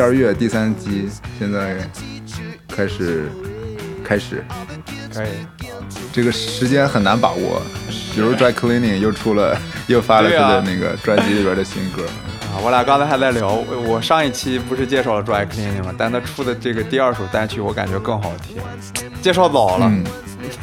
[0.00, 1.76] 而乐第三季现在
[2.68, 3.28] 开始
[4.04, 4.44] 开始，
[5.14, 5.28] 可以。
[6.12, 7.62] 这个时间很难把握。
[8.14, 9.56] 比如 Dry Cleaning 又出了，
[9.88, 12.02] 又发了他的那个专辑里边的新歌。
[12.52, 13.52] 啊，我俩刚才还在聊，
[13.86, 15.94] 我上一期不是介绍了 Dry Cleaning 吗？
[15.96, 18.56] 但他出的这个第二首单曲，我感觉更好听。
[19.22, 19.86] 介绍早了。
[19.88, 20.04] 嗯。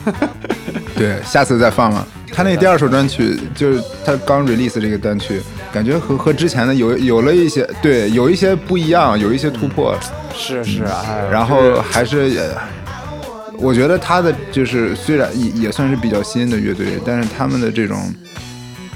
[0.95, 2.05] 对，下次再放吧。
[2.31, 5.41] 他那第二首单曲就是他刚 release 这个单曲，
[5.71, 9.97] 感觉和和之前的有有了一些对，有一些不一样，有一些突破。
[10.35, 11.03] 是是啊。
[11.31, 12.51] 然后还是。
[13.61, 18.15] 我觉得他的就是虽然也也算是比较新的乐队，但是他们的这种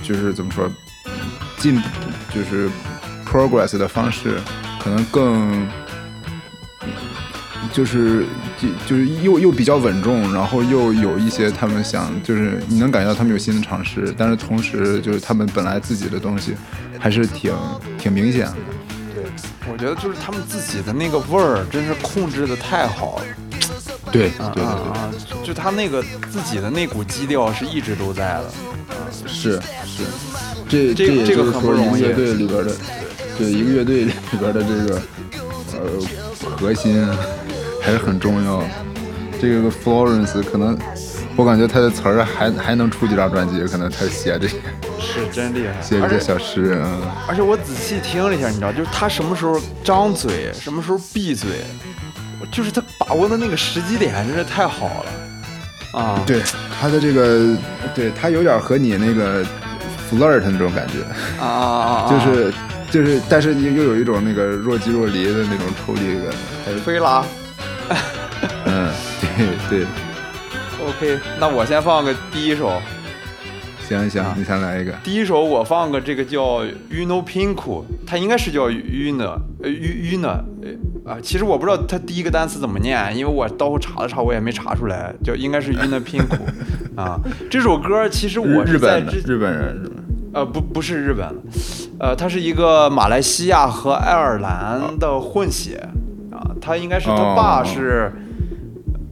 [0.02, 0.72] 就是怎么说
[1.58, 1.82] 进
[2.34, 2.70] 就是
[3.30, 4.38] progress 的方式
[4.82, 5.68] 可能更
[7.74, 8.26] 就是
[8.64, 16.54] 就就是又又比较稳重，然后又有一些他们想就是你能感觉到他们有新的尝试，但是同时就是他们本来自己的东西
[16.98, 17.54] 还是挺
[17.98, 18.56] 挺明显的。
[19.14, 19.24] 对，
[19.72, 23.26] 我觉得就是他们自己的那个味儿真是控制的太好了。
[24.12, 25.12] 对对啊啊！
[25.44, 28.54] 就他那个自己的那股基调是一直都在的，
[29.26, 30.04] 是是，
[30.70, 32.02] 这这这个很不容易。
[32.02, 32.72] 乐队里边的，
[33.40, 35.02] 对一个乐队里边的这个
[35.74, 35.80] 呃
[36.56, 37.04] 核心
[37.84, 38.64] 还是很重要。
[39.40, 40.78] 这个 Florence 可能
[41.36, 44.58] 我感觉他的词儿还还能出几张专辑，可能他写这些
[45.00, 47.14] 是真厉害，写这些小诗啊。
[47.28, 51.50] 而且我仔细听了一下，你知道，就是他什么时候张嘴，什么时候闭嘴。
[52.52, 56.42] 就是他把握的那个时机点真是太好了，啊，对
[56.78, 57.56] 他的这个，
[57.96, 59.42] 对他有点和你那个
[60.12, 61.00] flirt 那种感觉，
[61.42, 62.54] 啊啊啊，就是
[62.92, 66.34] 就是，但是又又有一种那个若即若离的那种抽离感，
[66.66, 67.24] 还是飞拉，
[68.66, 68.90] 嗯，
[69.70, 69.86] 对对
[70.88, 72.82] ，OK，那我先放个第一首。
[73.88, 74.94] 行行，你先来一个。
[75.04, 80.28] 第一首我放个这个叫 Uno Pinku，它应该是叫 Uno，呃 Uno，
[81.06, 86.38] 啊，其实我不知道它第一个单词怎么念，因为我到后查了查，我也没查出来，就应该是 Uno Pinku，
[86.96, 87.20] 啊，
[87.52, 89.92] 这首歌其实我日本日本人？
[90.34, 91.28] 呃，不不是日本，
[92.00, 95.92] 呃，它是一个马来西亚和爱尔兰的混血，啊，
[96.62, 98.12] 他应该是他爸是，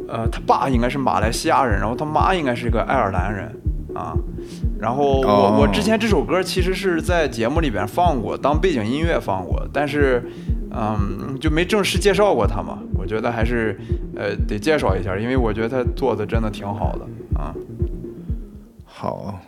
[0.07, 3.51] 呃，他爸应该是马来西亚人，然后他妈应该是一个爱尔兰人，
[3.95, 4.15] 啊。
[4.79, 10.23] 然后我我之前这首歌其实是在节目里边放过，当背景音乐放过，但是，
[10.71, 12.79] 嗯，就没正式介绍过他嘛。
[12.97, 13.79] 我觉得还是，
[14.15, 17.53] 呃，得介绍一下，因为我觉得他做的真的挺好的啊。
[18.85, 19.39] 好。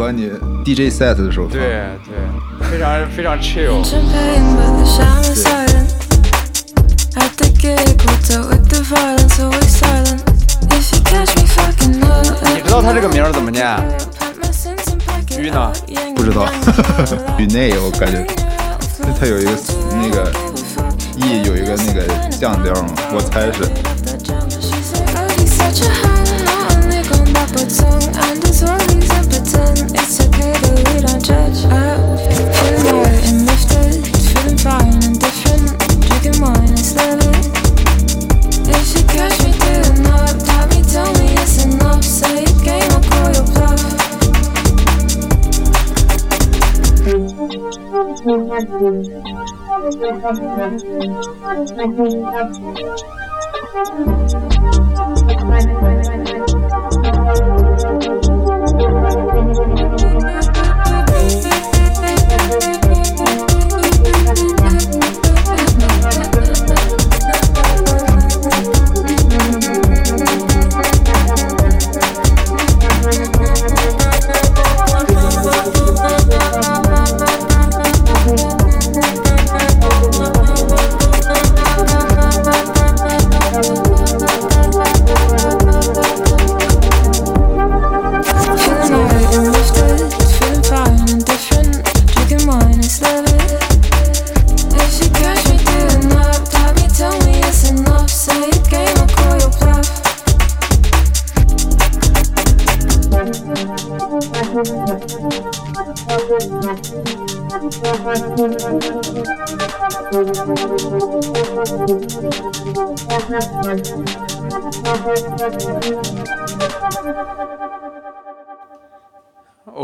[0.00, 0.30] 合你
[0.64, 1.58] DJ set 的时候放。
[1.58, 2.14] 对对，
[2.70, 3.84] 非常非常 chill。
[12.54, 13.62] 你知道他这个名怎么念？
[15.38, 15.70] 鱼呢？
[16.16, 16.48] 不知道。
[17.36, 18.26] 鱼内，我感觉
[19.20, 19.50] 他有一个
[19.90, 20.32] 那个
[21.16, 23.68] E 有一个那个降调嘛，我猜是。
[50.22, 50.82] Thank
[53.98, 54.29] you.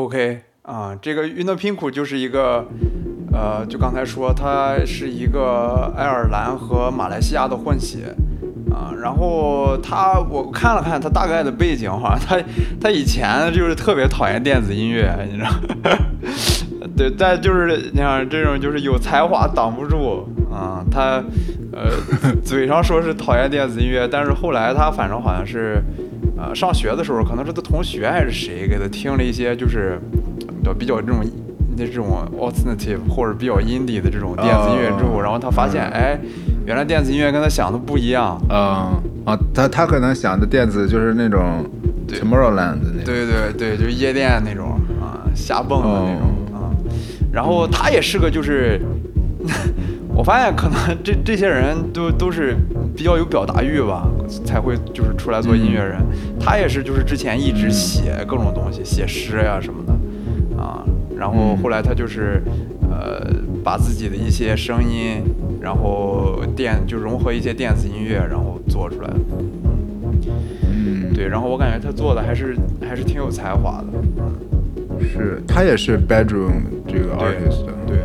[0.07, 2.65] OK 啊，这个运动拼库就是一个，
[3.33, 8.15] 呃，就刚才说，它是一个爱尔兰和马来西亚的混血
[8.71, 8.95] 啊。
[9.03, 12.41] 然后他，我看了看他大概的背景，好像他
[12.81, 15.51] 他以前就是特别讨厌电子音乐，你知道？
[16.97, 20.85] 对，但就是你看这种就是有才华挡不住啊。
[20.89, 21.21] 他
[21.73, 21.91] 呃
[22.45, 25.83] 嘴上说是讨厌电子音乐，但是后来他反正好像是。
[26.37, 29.99] 呃，上学的时候可能是他同学还是谁给他听了一些就是
[30.79, 31.25] 比较这种
[31.77, 32.07] 那这种
[32.39, 36.19] alternative 或者比较 indie 的这种电子音乐之后，然后他发现，哎，
[36.67, 38.39] 原来电子音乐跟他想的不一样。
[38.51, 41.65] 嗯啊，他他可能想的电子就是那种
[42.09, 43.05] Tomorrowland 的那种。
[43.05, 46.71] 对对对，就是夜店那种啊，瞎蹦的那种啊。
[47.33, 48.81] 然后他也是个就是。
[50.17, 52.57] 我发现可能 这这些人都都是
[52.97, 54.09] 比较有表达欲吧，
[54.45, 55.99] 才会就是出来做音乐人。
[56.41, 59.93] 他也是就是之前一直写各种东西，写诗呀什么的，
[60.61, 60.83] 啊，
[61.17, 62.43] 然后后来他就是
[62.91, 63.31] 呃
[63.63, 65.23] 把自己的一些声音，
[65.61, 69.21] 然后电就融合一些电子音乐，然后做出来的。
[70.63, 72.57] 嗯，对，然后我感觉他做的还是
[72.89, 73.87] 还是挺有才华的。
[75.13, 77.67] 是他也是 bedroom 这个 artist。
[77.87, 77.99] 对。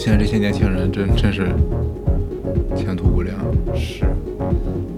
[0.00, 1.46] 现在这些年轻人真真是
[2.74, 3.36] 前途无量，
[3.74, 4.02] 是，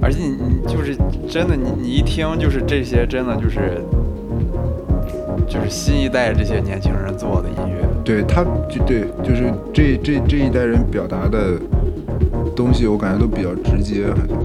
[0.01, 0.97] 而且你你就是
[1.29, 3.83] 真的，你你一听就是这些真的就是
[5.49, 11.59] 就是新一代这些年轻人做的音乐，对他就对就是这这这一代人表达的
[12.55, 14.39] 东西，我感觉都比较直接，嗯，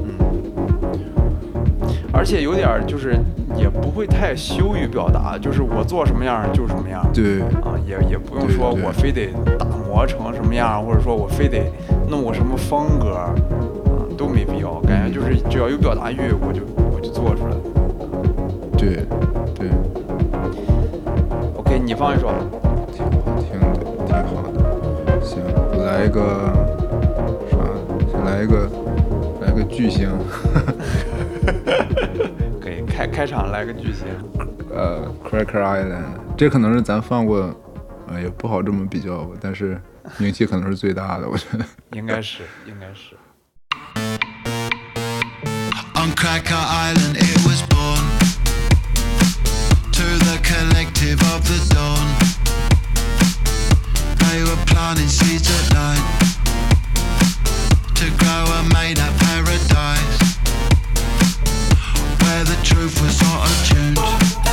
[2.12, 3.16] 而且有点就是
[3.56, 9.28] 也不会太羞于表达，就是我做什么样就是什么样，对，啊也也不用说我非得
[9.60, 9.68] 打。
[9.98, 11.72] 磨成什么样，或者说我非得
[12.08, 13.34] 弄个什么风格，啊，
[14.16, 14.80] 都没必要。
[14.82, 16.62] 感觉就是只要有表达欲，我就
[16.94, 17.56] 我就做出来。
[18.78, 19.08] 对，
[19.56, 19.70] 对。
[21.56, 22.30] OK，你放一首。
[22.94, 23.10] 挺好
[23.42, 23.66] 听的，
[24.06, 25.20] 挺好的。
[25.20, 25.42] 行，
[25.84, 26.22] 来一个
[27.50, 27.58] 啥？
[28.12, 28.70] 先来一个，
[29.42, 30.12] 来个巨星。
[32.62, 34.06] 可以开开场来个巨星。
[34.76, 36.04] 呃，Cracker Island，
[36.38, 37.52] 这可能是咱放过。
[38.08, 39.82] 呃，也不好这么比较吧，但是
[40.18, 41.66] 名气可能是最大的，我觉得。
[41.92, 43.18] 应该是，应该是。
[45.94, 48.00] On Cracker Island it was born
[49.92, 52.08] To the collective of the dawn
[54.20, 56.02] They were planting seeds at night
[57.96, 60.38] To grow a made up paradise
[62.22, 64.47] Where the truth was not attuned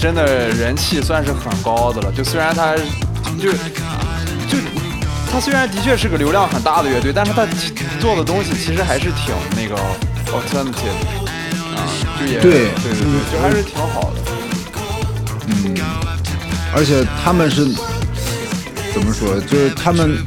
[0.00, 2.74] 真的人气算是很高的了，就虽然他
[3.40, 4.58] 就就
[5.30, 7.46] 他虽然的确是个流量很大的乐队，但是他
[8.00, 9.74] 做的东西其实还是挺那个
[10.32, 10.94] alternative
[11.74, 11.82] 啊，
[12.20, 14.20] 就也对对对对，就还是挺好的。
[15.48, 15.76] 嗯
[16.74, 17.64] 而且他们是
[18.92, 19.40] 怎么说？
[19.40, 20.22] 就是他们，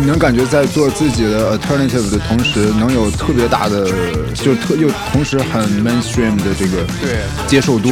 [0.00, 3.86] 你能感觉在做自己的 alternative 的同时，能有特别大的，
[4.34, 7.90] 就特又同时很 mainstream 的这个对，接受度，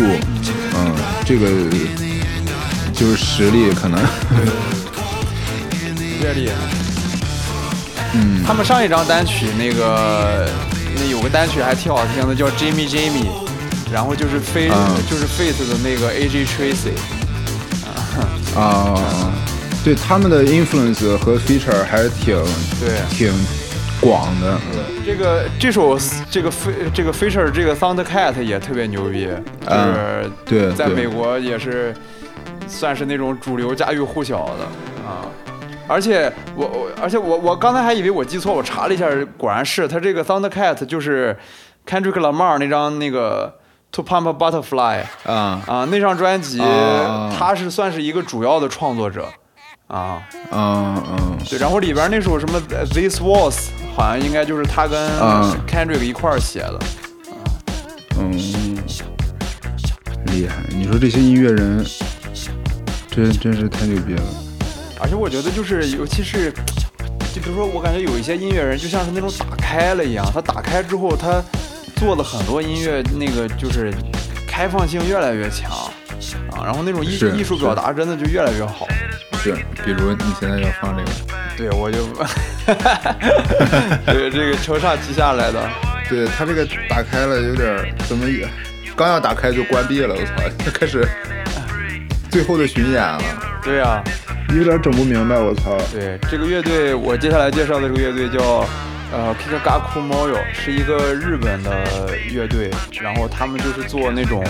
[0.74, 0.94] 嗯，
[1.26, 1.46] 这个
[2.94, 4.00] 就是实力可能，
[6.22, 6.54] 越厉害。
[8.14, 10.48] 嗯，他们上一张单曲那个
[10.96, 13.26] 那有个单曲还挺好听的，叫 Jimmy Jimmy，
[13.92, 14.96] 然后就是飞、啊。
[15.10, 16.96] 就是 Face 的那个 AJ Tracy，
[18.58, 18.94] 啊，
[19.84, 22.36] 对他们的 influence 和 feature 还是挺
[22.80, 22.98] 对。
[23.08, 23.32] 挺
[24.00, 24.56] 广的，
[25.04, 25.98] 这个这首
[26.30, 30.72] 这个飞这个 feature 这个 Thundercat 也特别牛逼，就是啊对对。
[30.72, 31.92] 在美国也是
[32.68, 34.64] 算是那种主流家喻户晓的
[35.04, 35.26] 啊。
[35.88, 41.36] 而且我我而且我我刚才还以为我记错，我查了一下，果然是他这个 Thundercat 就是
[41.84, 43.58] Kendrick Lamar 那张那个
[43.92, 45.60] To Pump a Butterfly 啊。
[45.66, 47.34] 啊那张专辑，啊。
[47.36, 49.26] 他是算是一个主要的创作者
[49.88, 50.22] 啊。
[50.50, 56.78] 嗯嗯对，然后里边那首什么呃 This Was 好像应该就是他跟啊 Kendrick 一块儿写的。
[58.20, 58.32] 嗯，
[60.26, 60.56] 厉害！
[60.70, 61.84] 你说这些音乐人，
[63.10, 64.22] 真真是太牛逼了。
[65.00, 66.50] 而且我觉得就是，尤其是，
[67.32, 71.40] 就比如说，我感觉有一些音乐人就像是那种打开了一样，他打开之后，他
[71.94, 73.94] 做的很多音乐，那个就是
[74.48, 75.70] 开放性越来越强
[76.50, 78.88] 啊，然后那种艺是艺术表达真的就越来越好。
[79.38, 79.54] 是，
[79.84, 81.10] 比如你现在要放这个，
[81.56, 82.04] 对，我就，
[84.12, 85.68] 对这个承上启下来的，
[86.08, 88.46] 对他这个打开了，有点怎么也，
[88.96, 91.06] 刚要打开就关闭了，我操，就 开始
[92.30, 93.22] 最后的巡演了，
[93.62, 94.02] 对呀、
[94.56, 95.78] 有点整不明白，我操。
[95.92, 98.66] 对这个乐队，我接下来介绍的这个乐队叫
[99.12, 101.70] 呃 Kikagaku Moyo，是一个日本的
[102.30, 104.44] 乐队，然后他们就是做那种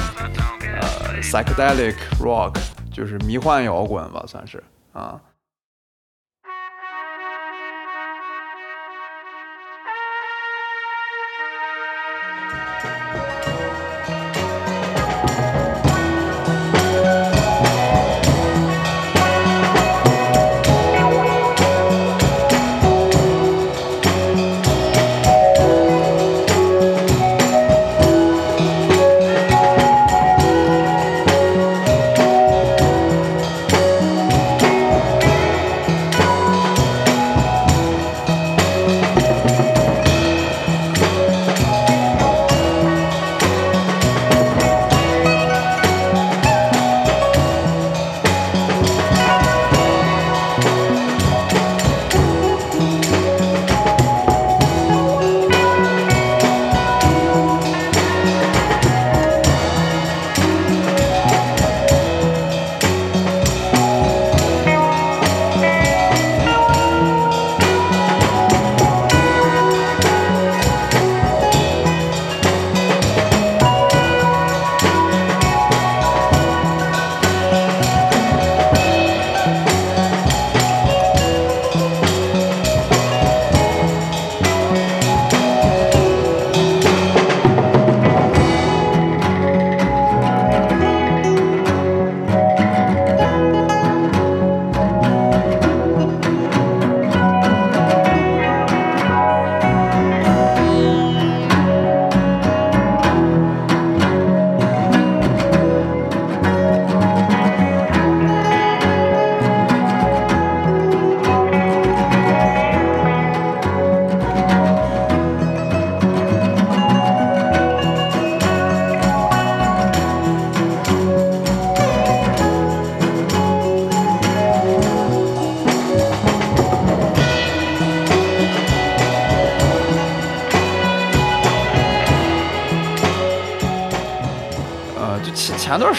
[0.81, 2.55] 呃 psychedelic rock，
[2.93, 4.63] 就是迷幻摇滚吧，算是
[4.99, 5.28] 啊。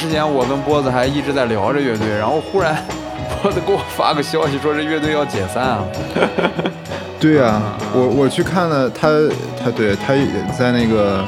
[0.09, 2.75] 前前我跟波子还一直在聊这乐队，然后忽然
[3.43, 5.85] 波子给我发个消息说这乐队要解散啊。
[7.21, 7.61] 对呀、
[7.93, 9.07] 我我去看了他，
[9.63, 10.25] 他对他也
[10.57, 11.23] 在那个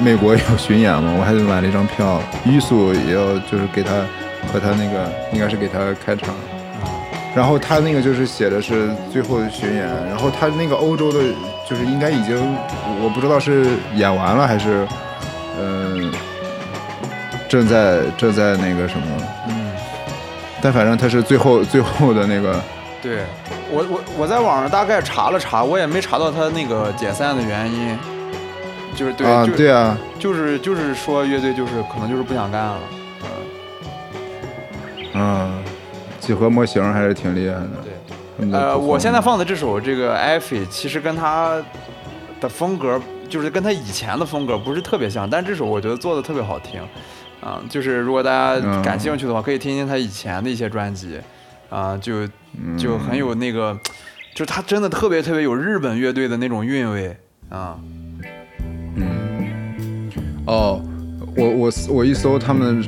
[0.00, 3.90] 美国有巡演嘛，我还买了一张票，玉素也要就是给他
[4.52, 6.32] 和他那个应该是给他开场，
[7.34, 11.18] 然后他那个就是写的是最后的巡演，然后他那个欧洲的，
[11.68, 12.36] 就是应该已经
[13.02, 14.86] 我不知道是演完了还是、
[17.54, 19.06] 正在正在那个什么，
[19.48, 19.70] 嗯，
[20.60, 22.60] 但反正他是最后 最后的那个
[23.00, 23.22] 对
[23.70, 27.96] 我我我在网上大概查了查，我也没查到他那个解散的原因，
[28.96, 32.78] 就是对，啊，对啊，就是就是说乐队就是可能就是不想干了，
[35.12, 35.62] 嗯，
[36.18, 37.68] 几何模型还是挺厉害的。
[37.84, 37.92] 对。
[38.50, 41.62] 呃，我现在放的这首这个《Effie》，其实跟他
[42.40, 46.82] 的风格，就是跟他以前的风格不是特别像，但这首我觉得做的特别好听，
[47.44, 48.82] 啊、就是如果大家嗯。
[48.82, 51.20] 感兴趣的话，可以听听他以前的一些专辑，
[51.68, 52.24] 啊、就
[52.56, 52.78] 嗯。
[52.78, 53.78] 就很有那个，
[54.34, 57.14] 就是他真的特别特别有日本乐队的那种韵味，
[57.50, 57.78] 啊、
[58.96, 60.10] 嗯。
[60.46, 60.80] 哦，
[61.36, 62.82] 我我我一搜他们，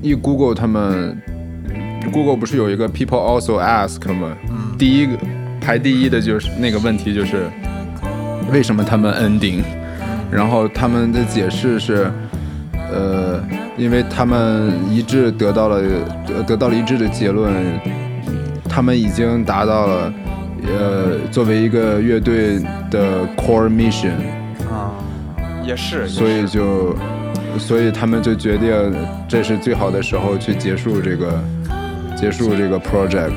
[0.00, 1.20] 一 Google 他们
[2.12, 4.36] ，Google 不是有一个 People also ask 吗？
[4.78, 5.18] 第一个
[5.60, 7.48] 排第一的就是那个问题就是
[8.52, 9.62] 为什么他们 ending，
[10.30, 12.10] 然后他们的解释是，
[12.90, 13.40] 呃，
[13.76, 15.82] 因为他们一致得到了
[16.26, 17.52] 得得到了一致的结论，
[18.68, 20.12] 他们已经达到了。
[20.64, 24.12] 呃，作为一个乐队的 core mission，
[24.70, 24.94] 啊、
[25.66, 26.94] 也是，所以就，
[27.58, 28.72] 所以他们就决定
[29.26, 31.42] 这是最好的时候去结束这个，
[32.16, 33.32] 结束这个 project，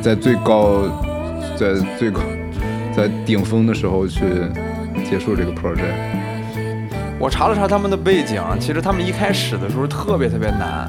[0.00, 0.82] 在最高，
[1.56, 2.20] 在最高，
[2.96, 4.22] 在顶峰的时候去
[5.10, 6.27] 结束这个 project。
[7.20, 10.88] 我查了查他们的背景，其实他们一开始的时候特别特别难，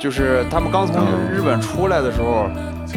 [0.00, 2.48] 就是他们刚从嗯日本出来的时候，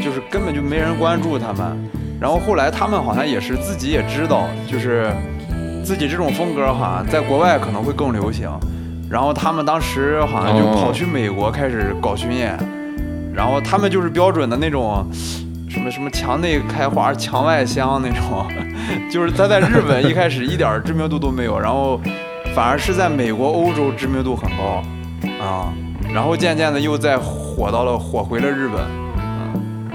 [0.02, 1.78] 就是根本就没人关注他们。
[2.20, 5.12] 然后后来他们好像也是自己也知道，就是
[5.84, 8.50] 自己这种风格好像在国外可能会更流行。
[9.10, 12.58] 然后他们当时好像就哦跑去美国开始搞巡演，
[13.34, 15.06] 然后他们就是标准的那种。
[15.68, 18.46] 什么什么墙内开花墙外香那种，
[19.10, 21.98] 就是他在日本一开始一点知名度都没有，然后
[22.56, 24.84] 反而是在美国、欧洲知名度很高。
[25.40, 25.74] 啊，
[26.14, 28.82] 然后渐渐的又再火到了火回了日本，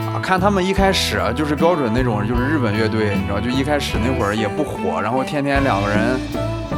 [0.06, 6.18] 啊，看他们一开始啊就是标准那种就是日本乐队，你知道，就一开始那会儿也不火，然后天天两个人，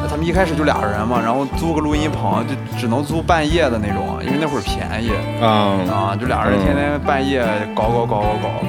[0.09, 5.11] 他们一开始就俩人嘛，然后租个录音棚就只能租半夜的那种，因为那会儿便宜。
[5.43, 7.43] 啊、啊，就俩人天天半夜
[7.75, 8.49] 搞搞搞搞搞。
[8.49, 8.65] 啊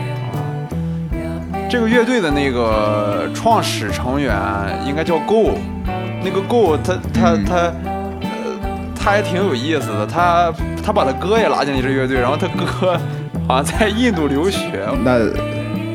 [1.70, 4.36] 这个乐队的那个创始成员
[4.88, 5.52] 应该叫 Go，
[6.24, 8.60] 那个 Go 他他嗯他，呃，
[8.96, 10.52] 他还挺有意思的，他
[10.84, 13.00] 他把他哥也拉进了这乐队，然后他哥
[13.48, 15.20] 好像在印度留学，那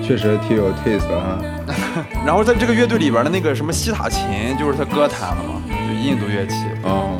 [0.03, 1.39] 确实挺有 taste 啊。
[2.27, 4.23] 然后在这个乐队里边的那个什么西塔琴
[4.59, 6.55] 就是他哥弹的嘛，就印度乐器。
[6.83, 7.19] 哦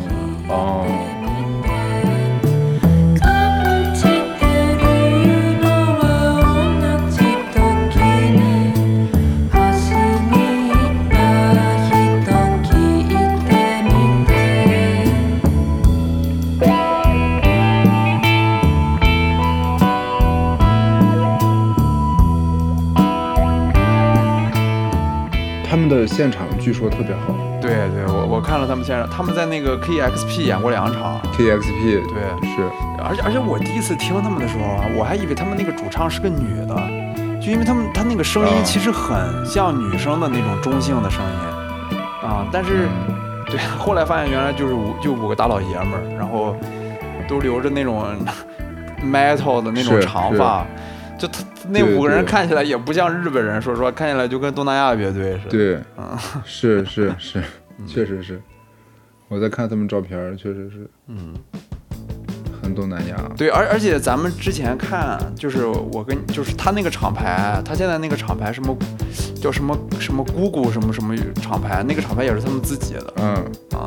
[0.49, 0.87] 哦，
[26.05, 27.35] 的现场据说特别好。
[27.61, 31.19] 对对，我我看了他们现场，他们在那个 KXP 演过两场。
[31.33, 32.63] ，KXP 对，是。
[33.03, 36.77] 而且而且我第一次听他们的时候啊，我还以为他们那个主唱是个女的，
[37.41, 38.63] 就因为他们他那个声音啊。
[38.63, 42.29] 其实很像女生的那种中性的声音。
[42.29, 42.89] 啊，但是
[43.49, 46.55] 对，后来发现原来就是五就五个大老爷们儿，然后
[47.27, 48.05] 都留着那种
[49.05, 50.67] metal 的那种长发，
[51.19, 55.51] 就他那五个人看起来也不像日本人，说实话，看起来就跟东南亚乐队似的。
[55.51, 57.43] 对，嗯 是是是，
[57.87, 58.41] 确实是。
[59.29, 61.35] 我在看他们照片，确实是，嗯。
[62.63, 63.17] 很东南亚。
[63.37, 68.75] 对，而而且咱们之前看，就是我跟就是他那个厂牌，他现在那个厂牌什么
[69.41, 73.35] 叫什么什么姑姑什么什么厂牌，那个厂牌也是他们自己的嗯，
[73.79, 73.85] 啊。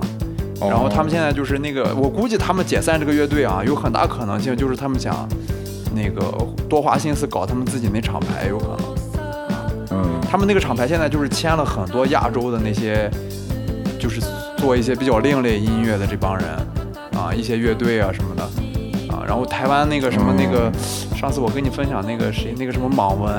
[0.59, 5.27] 哦然后他们现在就是那个，我估计他们解散这个乐队啊，有很大可能性就是他们想
[5.93, 6.21] 那个
[6.69, 8.77] 多花心思搞他们自己那厂牌，有可能。
[9.89, 13.09] 嗯他们那个厂牌现在就是签了很多亚洲的那些，
[13.97, 14.19] 就是
[14.57, 16.45] 做一些比较另类音乐的这帮人
[17.13, 18.43] 啊，一些乐队啊什么的
[19.09, 19.23] 啊。
[19.25, 20.69] 然后台湾那个什么那个，
[21.15, 23.33] 上次我跟你分享那个谁那个什么莽文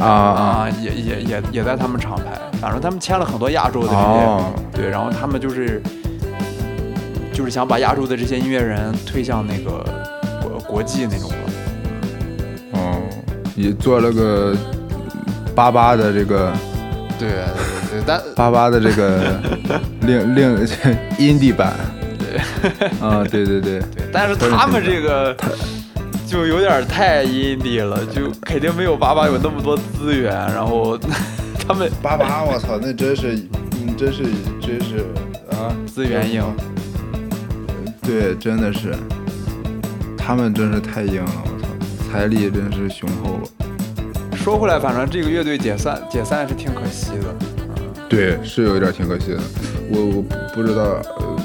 [0.00, 5.80] 啊啊，也也也也在他们厂牌，反正他们签了很多亚洲的这些，哦对，然后他们就是
[7.32, 9.84] 就是想把亚洲的这些音乐人推向那个
[10.74, 11.36] 国国际那种的。
[12.72, 13.00] 哦，
[13.54, 14.56] 也做了个
[15.54, 16.52] 八八的这个
[17.16, 17.36] 对对
[17.92, 19.40] 对，但八八的这个
[20.02, 20.66] 另另
[21.16, 21.74] indie 版。
[23.00, 25.36] 啊，对对对，对，但是他们这个
[26.26, 30.98] 就有点太 indie 了，就肯定没有八八有那么多资源，然后
[31.68, 33.38] 他们八八，我操，那真是，
[33.80, 34.24] 嗯，真是
[34.60, 35.06] 真是
[35.52, 36.42] 啊，资源硬。
[38.02, 38.92] 对，真的是，
[40.26, 41.68] 他们真是太硬了，我操，
[42.10, 44.36] 财力真是雄厚了。
[44.36, 47.34] 说回来，反正这个乐队解散解散是挺可惜的。
[48.08, 49.40] 对，是有一点挺可惜的。
[49.90, 50.82] 我我不不知道，
[51.20, 51.36] 呃，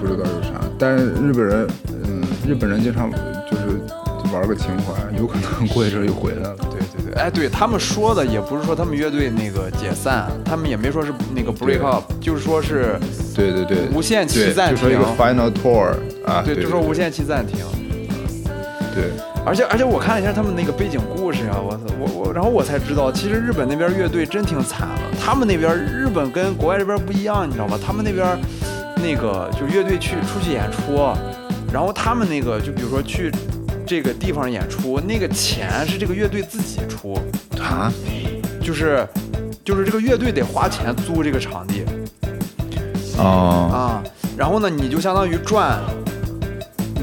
[0.00, 0.60] 不不知道有啥。
[0.76, 1.68] 但是日本人，
[2.04, 3.80] 嗯，日本人经常就是
[4.34, 6.56] 玩个情怀，有可能过一阵儿又回来了。
[6.72, 12.98] 对对对，哎，对他们说的也不是说他们乐队那个解散，他们也没说是那个 break up，就是说是
[13.32, 15.94] 对对对，无限期对暂就说一个停 final tour
[16.26, 17.64] 啊，对，就说无限期暂停。
[18.94, 19.10] 对，
[19.44, 25.18] 而且而且我看了一下他们那个背景故事啊，我操，我我然后我才知道，其实日本那边乐队真挺惨的。
[25.18, 27.78] 他们那边日本跟国外这边不一样，你知道吗？
[27.82, 28.38] 他们那边
[28.96, 31.08] 那个就乐队去出去演出，
[31.72, 33.32] 然后他们那个就比如说去
[33.86, 37.18] 这个地方演出，那个钱是这个乐队自己出，
[37.58, 37.90] 啊，
[38.60, 39.08] 就是
[39.64, 41.82] 就是这个乐队得花钱租这个场地
[43.16, 44.04] 哦，啊，
[44.36, 45.80] 然后呢你就相当于赚。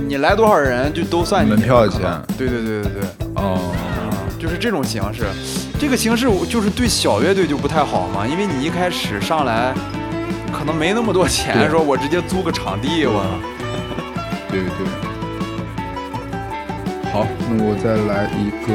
[0.08, 2.02] 你来多少人就都算你门票的钱
[2.38, 3.02] 对对对对对，
[3.36, 3.60] 哦，
[4.40, 5.24] 就是这种形式。
[5.80, 9.74] 这个形式我就是对小乐队就不太好嘛，因为你一开始上来
[10.52, 13.24] 可能没那么多钱，说我直接租个场地，我
[14.50, 14.88] 对对。
[17.14, 18.70] 好，那我再来一个，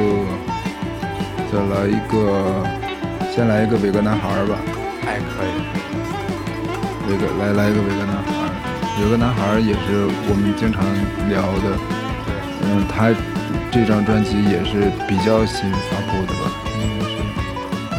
[1.50, 2.16] 再来一个，
[3.34, 4.56] 先来一个伟哥男孩儿吧。
[5.06, 5.50] 哎可以。
[7.10, 8.43] 伟哥，来来一个伟哥男孩
[8.96, 9.00] 儿。
[9.02, 10.84] 伟哥男孩儿也是我们经常
[11.28, 11.76] 聊的，
[12.62, 13.10] 嗯，他
[13.70, 16.50] 这张专辑也是比较新发布的吧？
[16.80, 17.16] 应该是。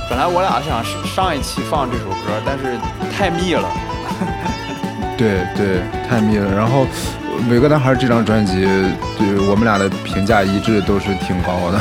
[0.10, 2.77] 本来我俩想上一期放这首歌，但是
[3.12, 3.69] 太密了。
[5.17, 6.53] 对对，太密了。
[6.55, 6.86] 然后，
[7.49, 8.65] 每个男孩儿这张专辑，
[9.17, 11.79] 对我们俩的评价一致都是挺高的，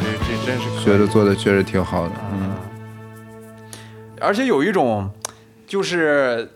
[0.00, 2.12] 这这真是 觉得做的确实挺好的。
[2.32, 2.52] 嗯，
[4.20, 5.10] 而且有一种，
[5.66, 6.50] 就是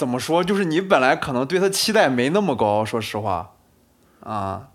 [0.00, 3.52] 怎么说，就是你本来可能对他期待没那么高，说实话，
[4.20, 4.68] 啊，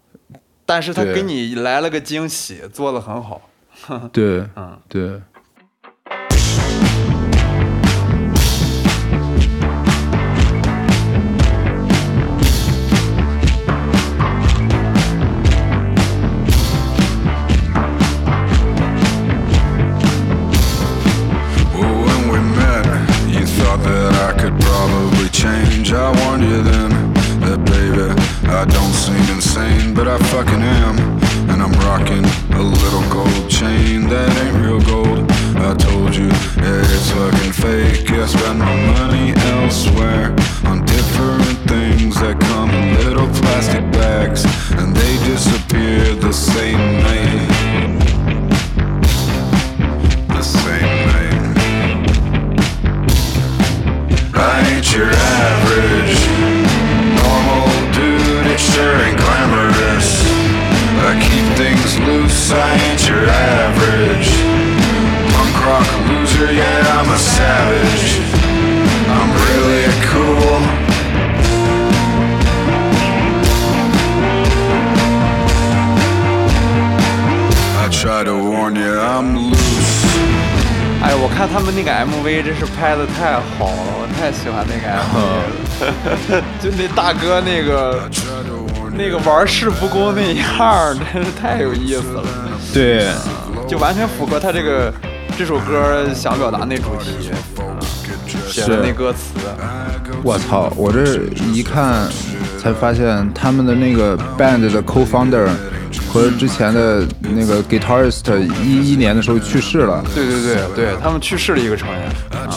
[0.67, 3.41] 但是他给你来了个惊喜，做的很好。
[4.13, 5.19] 对，嗯，对。
[29.55, 30.97] Insane, but I fucking am.
[31.49, 35.31] And I'm rocking a little gold chain that ain't real gold.
[35.57, 38.11] I told you, yeah, it's fucking fake.
[38.11, 44.95] I spend my money elsewhere on different things that come in little plastic bags, and
[44.95, 47.47] they disappear the same night.
[50.35, 51.35] The same night.
[54.33, 55.54] I ain't your average
[62.06, 62.52] loose.
[62.52, 64.30] I ain't your average
[65.34, 66.52] punk rock loser.
[66.52, 68.20] Yeah, I'm a savage.
[69.08, 70.60] I'm really cool.
[77.82, 79.58] I try to warn you, I'm loose.
[81.02, 86.44] 哎，我看他们那个 MV 真是拍的太好了，我太喜欢那个 MV 了。
[86.62, 88.06] 就那大哥那个
[88.97, 92.23] 那个玩世不恭那样儿，真是太有意思了，
[92.73, 93.07] 对，
[93.67, 94.93] 就完全符合他这个
[95.37, 97.29] 这首歌想表达那主题，
[98.47, 99.33] 写的那歌词。
[100.23, 100.71] 我操！
[100.75, 101.19] 我这
[101.53, 102.07] 一看
[102.57, 105.47] 才发现他们的那个 band 的 co-founder
[106.09, 110.03] 和之前的那个 guitarist 一一年的时候去世了。
[110.15, 111.99] 对对对对，他们去世了一个成员。
[112.31, 112.49] 嗯，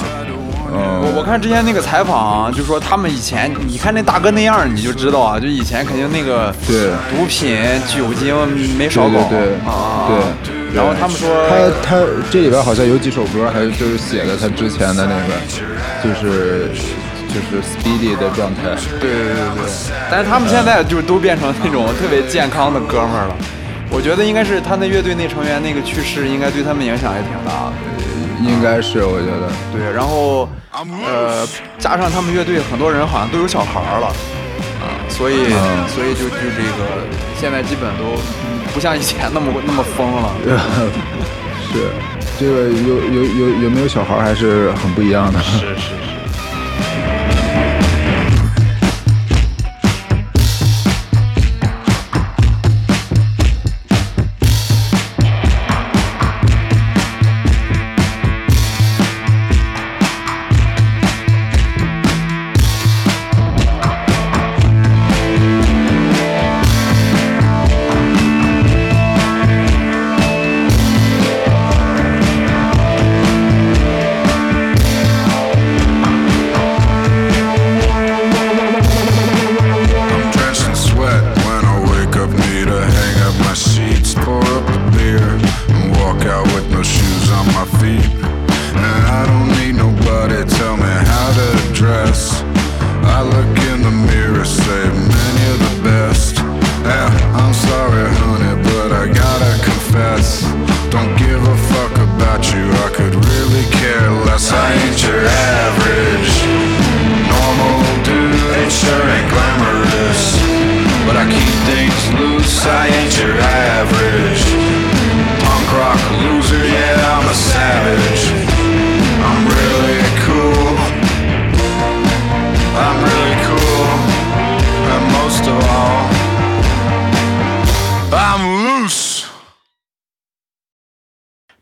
[1.18, 8.32] 我我看之前那个采访，就说他们以前，你看那大哥那样，你就知道啊，就以前肯定那个对毒品、酒精
[8.78, 15.34] 没少搞，对对对啊，对然后他们说，他他这里边好像有几首歌，还就是写的他之前的那个，
[16.04, 16.70] 就是
[17.26, 18.62] 就是 speedy 的状态。
[19.00, 19.66] 对对对对，
[20.08, 23.34] 但是他们现在就都变成那种特别健康的哥们儿了。
[23.90, 27.72] 我觉得应该是他那乐队那成员那个去世，应该对他们影响也挺大的。
[28.42, 31.46] 应该是我觉得，对，然后呃，
[31.78, 34.06] 加上他们乐队很多人好像都有小孩了，
[34.80, 37.06] 啊，所以、嗯所以就就这个
[37.40, 40.32] 现在基本都嗯不像以前那么那么疯了。
[41.72, 41.90] 是
[42.38, 45.38] 这个有有有有没有小孩还是很不一样的。
[45.40, 46.07] 是是是。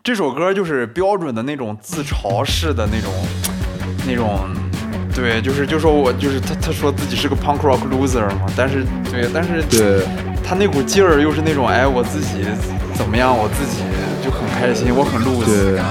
[0.06, 3.12] 这首歌就是标准的那种自嘲式的那种
[4.06, 4.48] 那种。
[5.12, 10.06] 对，就是就说我就是他，他说自己是个 punk rock loser 嘛，但是对，但是对
[10.44, 12.44] 他那股劲儿又是那种哎，我自己
[12.94, 13.82] 怎么样，我自己
[14.22, 15.20] 就很开心，我很
[15.76, 15.90] 啊。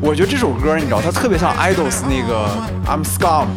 [0.00, 2.48] 我觉得这首歌你知道，它特别像 Idols 那个
[2.86, 3.48] I'm Scum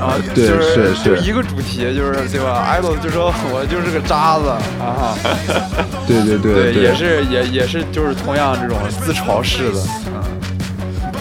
[0.00, 4.48] 啊，对就是是就一个主题，就是对吧？Idols 就说我就是个渣子
[4.80, 5.16] 啊，
[6.06, 9.80] 对对对对，也是也也是就是同样这种自嘲式的，
[10.14, 10.22] 嗯，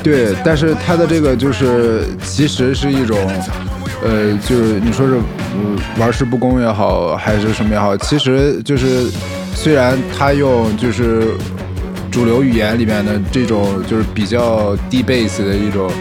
[0.03, 3.17] 对，但是他的这个就是其实是一种，
[4.03, 5.15] 呃，就是你说是
[5.55, 9.07] 嗯玩世不恭也好，还是什么也好，其实就是
[9.55, 11.23] 虽然他用就是
[12.11, 15.91] 主流语言里面的这种就是比较低 base 的一种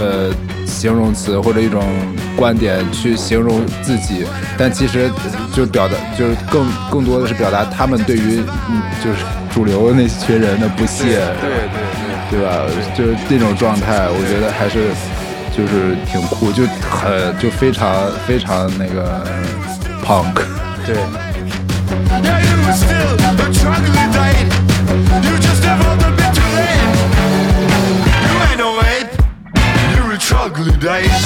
[0.00, 0.30] 呃
[0.66, 1.82] 形容词或者一种
[2.36, 4.26] 观点去形容自己，
[4.58, 5.10] 但其实
[5.52, 9.18] 就表达就是更更多的是表达他们对于嗯就是
[9.54, 11.20] 主流那群人的不屑。
[11.40, 12.06] 对对对。
[12.28, 12.66] 对吧？
[12.92, 14.90] 就是这种状态，我觉得还是
[15.56, 19.24] 就是挺酷，就很就非常非常那个
[20.04, 20.34] punk。
[20.84, 20.96] 对，
[30.86, 31.25] paradise.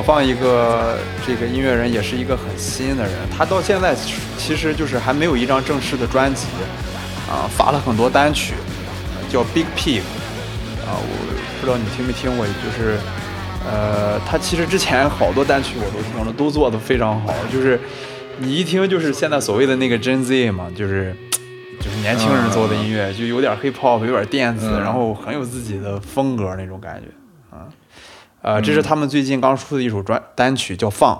[0.00, 3.94] 我放一个这个音乐人，也是一个很新的人，他到现在
[4.38, 6.46] 其实就是还没有一张正式的专辑，
[7.28, 8.54] 啊，发了很多单曲，
[9.28, 10.00] 叫 Big Pig，
[10.86, 12.96] 啊，我不知道你听没听过，就是，
[13.70, 17.78] 呃，他其实之前好多单曲我都听了，都做的非常好，就是
[18.38, 21.14] 你一听就是现在所谓的那个 Gen Z 嘛，就是。
[21.78, 27.64] 就是年轻人做的音乐，就有点 hip hop，有点电子，嗯然后很有自己的风格那种感觉啊。
[28.42, 31.16] 呃，这是他们最近刚出的一首专单曲，叫《放》。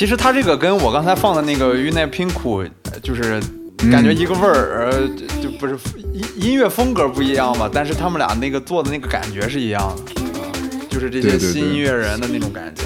[0.00, 2.64] 其实它这个跟我刚才放的那个《玉奈拼苦》
[3.02, 3.38] 就是
[3.92, 5.76] 感觉一个味儿，呃，就就不是
[6.14, 10.02] 音音乐风格不一样吧，但是他们俩那个做的那个感觉是一样的。
[10.88, 12.84] 就是这些新音乐人的那种感觉。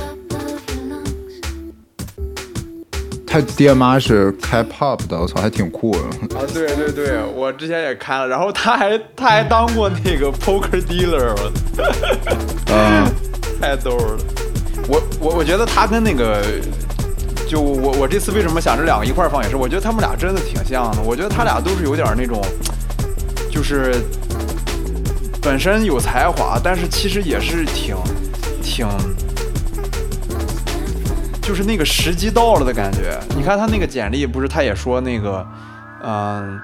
[3.24, 6.00] 他爹妈是开 pop 的，我操，还挺酷的。
[6.36, 11.32] 啊，对对对，我之前也开了，然后他还他还当过那个 poker dealer，
[12.66, 13.08] 我啊，
[13.62, 14.18] 太逗了。
[14.88, 16.44] 我我我觉得他跟那个，
[17.54, 21.02] 就我我这次为什么想这两个一块放，也是我觉得他们俩真的挺像的。
[21.02, 22.42] 我觉得他俩都是有点那种，
[23.48, 23.94] 就是
[25.40, 27.94] 本身有才华，但是其实也是挺
[28.60, 28.88] 挺，
[31.40, 33.16] 就是那个时机到了的感觉。
[33.36, 35.46] 你看他那个简历，不是他也说那个，
[36.02, 36.60] 嗯、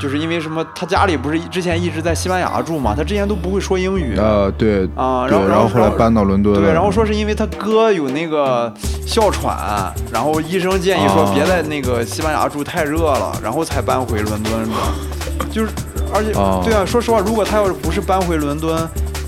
[0.00, 4.16] 就是因为什么，他家里不是之前一直在西班牙住嘛，他之前都不会说英语。
[4.16, 6.54] 呃，对对啊然后然后后后来搬到伦敦。
[6.54, 8.72] 对，然后说是因为他哥有那个
[9.06, 14.74] 哮喘，然后医生建议说啊别在那个西班牙住太热了，然后才搬回伦敦的。
[15.50, 15.70] 就是，
[16.12, 18.76] 而且、啊对啊，说实话，如果他要是不是搬回伦敦，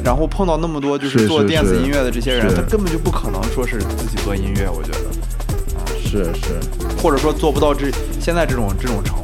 [0.04, 6.58] 然后碰到那么多就是做电子音乐的这些人，是他根本就不可能说是自己做音乐，我觉得，是是，
[7.02, 7.86] 或者说做不到这
[8.20, 9.23] 现在这种这种程度啊。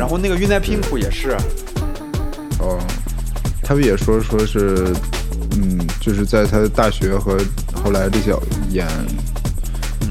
[0.00, 1.36] 然后那个 Unai Pinku 也是，
[2.58, 2.80] 哦，
[3.62, 4.94] 他们也说说是，
[5.52, 7.38] 嗯，就是在他大学和
[7.84, 8.34] 后来这些
[8.70, 8.88] 演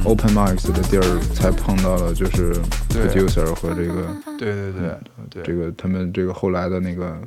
[0.06, 2.54] open mics 的地儿才碰到了，就是
[2.92, 4.92] producer 和这个对对对
[5.32, 7.20] 对，这个他们这个后来的那个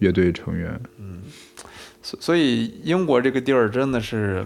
[0.00, 0.78] 乐队成员。
[2.02, 4.44] 所所以英国这个地儿真的是，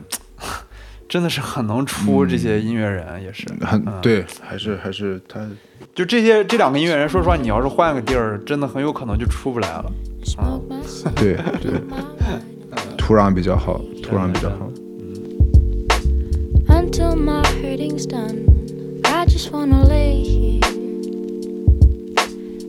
[1.08, 5.40] 真的是很能出这些音乐人，也是很嗯对，还是还是他
[5.94, 9.92] 就这些这两个音乐人，说实话，你要是换个地儿，真的很有可能就出不来了。
[10.38, 10.58] 啊，
[11.14, 11.72] 对对
[12.96, 14.68] 土壤比较好，土壤比较好。
[16.66, 18.46] Until my hurting's done,
[19.04, 20.60] I just wanna lay here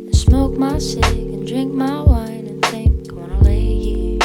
[0.05, 3.09] and smoke my cig and drink my wine and think.
[3.09, 4.19] I wanna lay here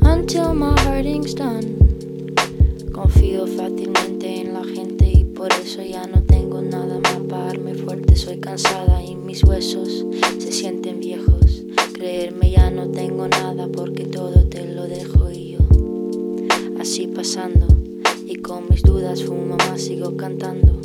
[0.00, 1.81] until my hurting's done.
[3.32, 7.72] Confío fácilmente en la gente y por eso ya no tengo nada más para darme
[7.74, 8.14] fuerte.
[8.14, 10.04] Soy cansada y mis huesos
[10.38, 11.62] se sienten viejos.
[11.94, 15.60] Creerme ya no tengo nada porque todo te lo dejo y yo
[16.78, 17.66] así pasando
[18.26, 20.78] y con mis dudas fumo más sigo cantando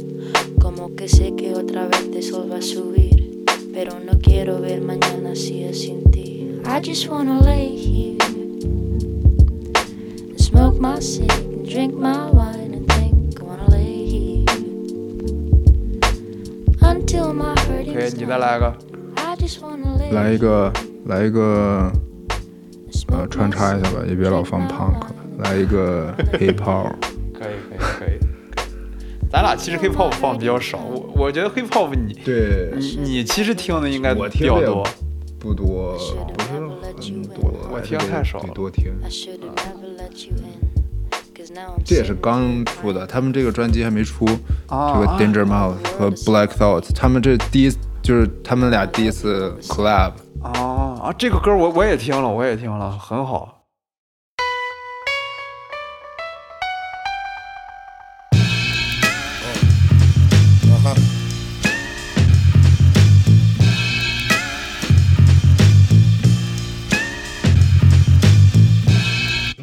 [0.62, 3.44] como que sé que otra vez el sol va a subir
[3.74, 8.18] pero no quiero ver mañana si es sin ti I just wanna lay here
[10.38, 12.37] smoke my cig and drink my
[18.28, 18.74] 再来一个，
[20.12, 20.74] 来一个，
[21.06, 21.90] 来一个，
[23.14, 25.02] 呃，穿插一下吧，也别老放 punk，
[25.40, 26.92] 来一个 hiphop，
[27.34, 28.20] 可以可以可以。
[29.32, 34.86] 咱俩其实 hiphop 放比较少，我我觉得 hiphop 你对，你你其实听的应该要多。
[35.40, 36.00] 不多不
[37.00, 38.94] 是很多，我听太少了，得多听。
[41.86, 47.72] 这也是刚出的，他们这个专辑还没出，这个 Danger Mouse 和 Black Thought，他们这第一。
[48.08, 50.14] 就是他们俩第一次 collab。
[50.42, 53.57] 啊啊，这个歌我我也听了，我也听了，很好。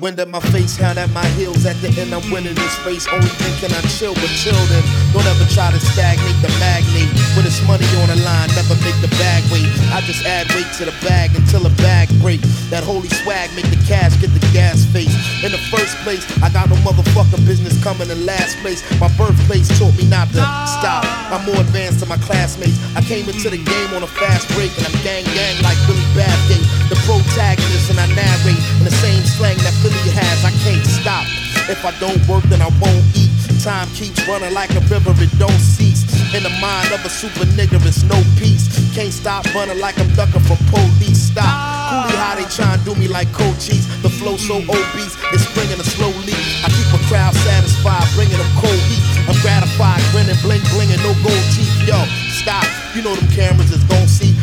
[0.05, 1.65] Wind at my face, hand at my heels.
[1.65, 3.09] At the end, I'm winning this race.
[3.09, 4.85] Only thinking I chill, with children.
[5.17, 7.09] Don't ever try to stagnate the magnate.
[7.33, 9.65] With this money on the line, never make the bag wait.
[9.97, 12.45] I just add weight to the bag until the bag break.
[12.69, 15.11] That holy swag make the cash get the gas face.
[15.43, 18.81] In the first place, I got no motherfucking business coming in last place.
[19.03, 20.41] My birthplace taught me not to
[20.71, 21.03] stop.
[21.35, 22.79] I'm more advanced than my classmates.
[22.95, 26.07] I came into the game on a fast break, and I'm gang gang like Billy
[26.15, 26.63] Bathgate.
[26.89, 30.47] The protagonist, and I narrate in the same slang that Philly has.
[30.47, 31.27] I can't stop.
[31.67, 33.35] If I don't work, then I won't eat.
[33.59, 36.07] Time keeps running like a river, it don't cease.
[36.31, 38.71] In the mind of a super nigga, it's no peace.
[38.95, 41.33] Can't stop running like I'm ducking from police.
[41.33, 41.74] Stop.
[41.89, 43.87] Coolie how they tryna do me like cold cheese.
[44.03, 46.11] The flow so obese, it's bringing a slow.
[46.11, 49.03] I keep a crowd satisfied, bringing them cold heat.
[49.29, 51.73] I'm gratified, grinning, bling, blinging, no gold teeth.
[51.89, 51.99] Yo,
[52.33, 52.65] stop.
[52.95, 54.34] You know them cameras is gon' see.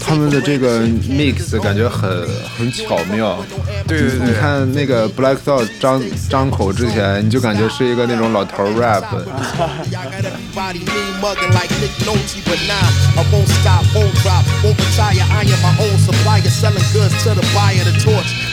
[0.00, 2.10] 他们的这个 mix 感觉很
[2.56, 3.44] 很巧妙。
[3.86, 9.04] 对对对你看那个 Black Thought 张张口之前，你就感觉是一个那种老头 rap。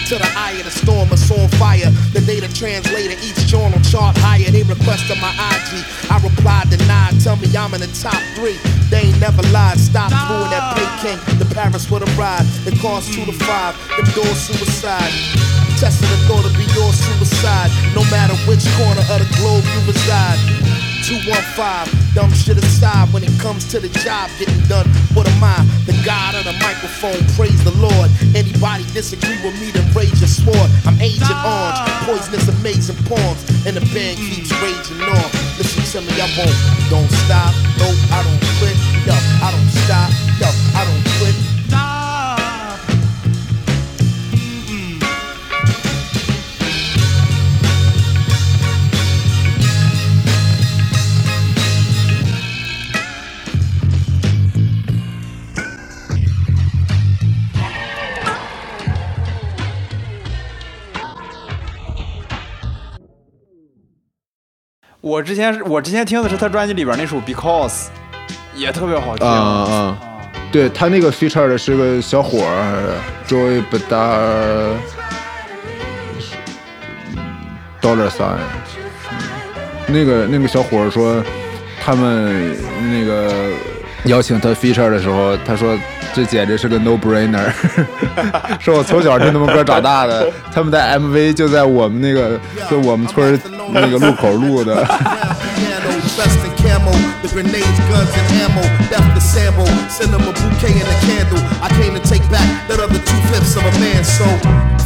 [0.10, 1.86] To the the the eye of the storm, it's on fire.
[2.18, 4.50] The data translator, each journal chart higher.
[4.50, 5.86] They requested my IG.
[6.10, 7.22] I replied denied.
[7.22, 8.58] Tell me I'm in the top three.
[8.90, 9.78] They ain't never lied.
[9.78, 11.22] Stop fooling that Peking.
[11.38, 12.42] The Paris with a ride.
[12.66, 13.78] It costs two to five.
[14.02, 15.14] Them doors suicide.
[15.78, 17.70] Testing the thought to be your suicide.
[17.94, 20.42] No matter which corner of the globe you reside.
[21.06, 24.88] 215, dumb shit aside when it comes to the job getting done.
[25.16, 25.64] What am I?
[25.86, 28.12] The God of the microphone, praise the Lord.
[28.36, 30.70] Anybody disagree with me, then rage your sword.
[30.86, 35.28] I'm Agent Orange, poisonous, amazing poems, and the band keeps raging on.
[35.56, 36.58] Listen to me, I won't,
[36.92, 38.76] don't stop, no, I don't quit,
[39.08, 40.99] yo, I don't stop, yo, I don't
[65.10, 67.88] 我之前是我之前听的是他专辑里边那首 Because，
[68.54, 69.28] 也特别好听。
[69.28, 69.98] 啊啊，
[70.52, 72.94] 对他那个 feature 的是个小伙儿
[73.28, 74.78] ，Joy b a d a
[77.82, 78.38] Dollar Sign，
[79.88, 81.24] 那个那个小伙儿说，
[81.84, 82.56] 他们
[82.92, 83.50] 那个
[84.06, 85.76] 邀请他 feature 的时候，他说
[86.14, 87.52] 这简直是个 no brainer，
[88.60, 92.40] 说我从小听他们歌长大的，他们的 MV 就在我们那个
[92.70, 93.40] 就我们村
[93.72, 94.86] 那个路口录的。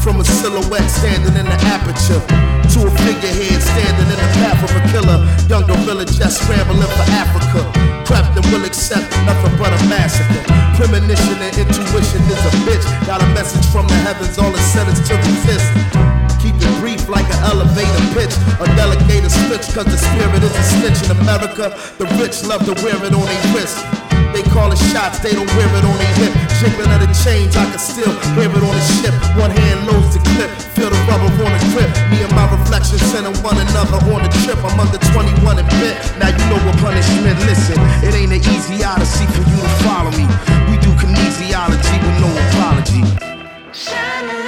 [0.03, 2.19] From a silhouette standing in the aperture
[3.19, 7.61] figurehead standing in the path of a killer, young gorilla just scrambling for Africa.
[8.05, 10.43] Prepped and will accept nothing but a massacre.
[10.75, 12.85] Premonition and intuition is a bitch.
[13.05, 15.67] Got a message from the heavens, all it said is to resist.
[16.41, 18.33] Keep it brief like an elevator pitch.
[18.59, 21.71] A delegator switch, cause the spirit is a snitch in America.
[21.97, 24.02] The rich love to wear it on their wrist.
[24.33, 26.33] They call it shots, they don't wear it on their hip.
[26.57, 29.13] Jiggling of the chains, I can still hear it on the ship.
[29.37, 31.93] One hand loads the clip, feel the rubber on the grip.
[32.09, 34.57] Me and my reflection sending one another on the trip.
[34.65, 36.01] I'm under 21 and bit.
[36.17, 37.37] Now you know what punishment.
[37.45, 40.25] Listen, it ain't an easy odyssey for you to follow me.
[40.65, 43.05] We do kinesiology with no apology.
[43.69, 44.42] Shine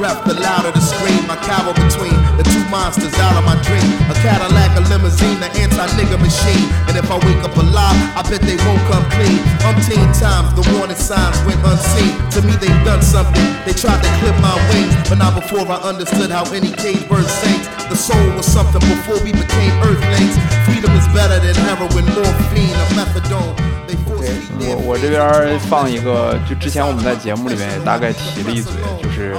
[0.00, 1.30] breath, the louder the scream.
[1.30, 3.85] I cower between the two monsters out of my dream.
[4.09, 6.65] A Cadillac, a limousine, an anti-nigga machine.
[6.87, 9.39] And if I wake up alive, I bet they won't come clean.
[9.67, 12.13] Umpteen times, the warning signs went unseen.
[12.35, 13.47] To me, they've done something.
[13.65, 17.25] They tried to clip my wings, but not before I understood how any cage bird
[17.25, 17.65] sings.
[17.89, 20.35] The soul was something before we became earthlings.
[20.65, 23.53] Freedom is better than heroin, morphine, or methadone.
[23.87, 29.35] They force feed 我 their 我这边放一个，就之前我们在节目里面也大概提了一嘴，就是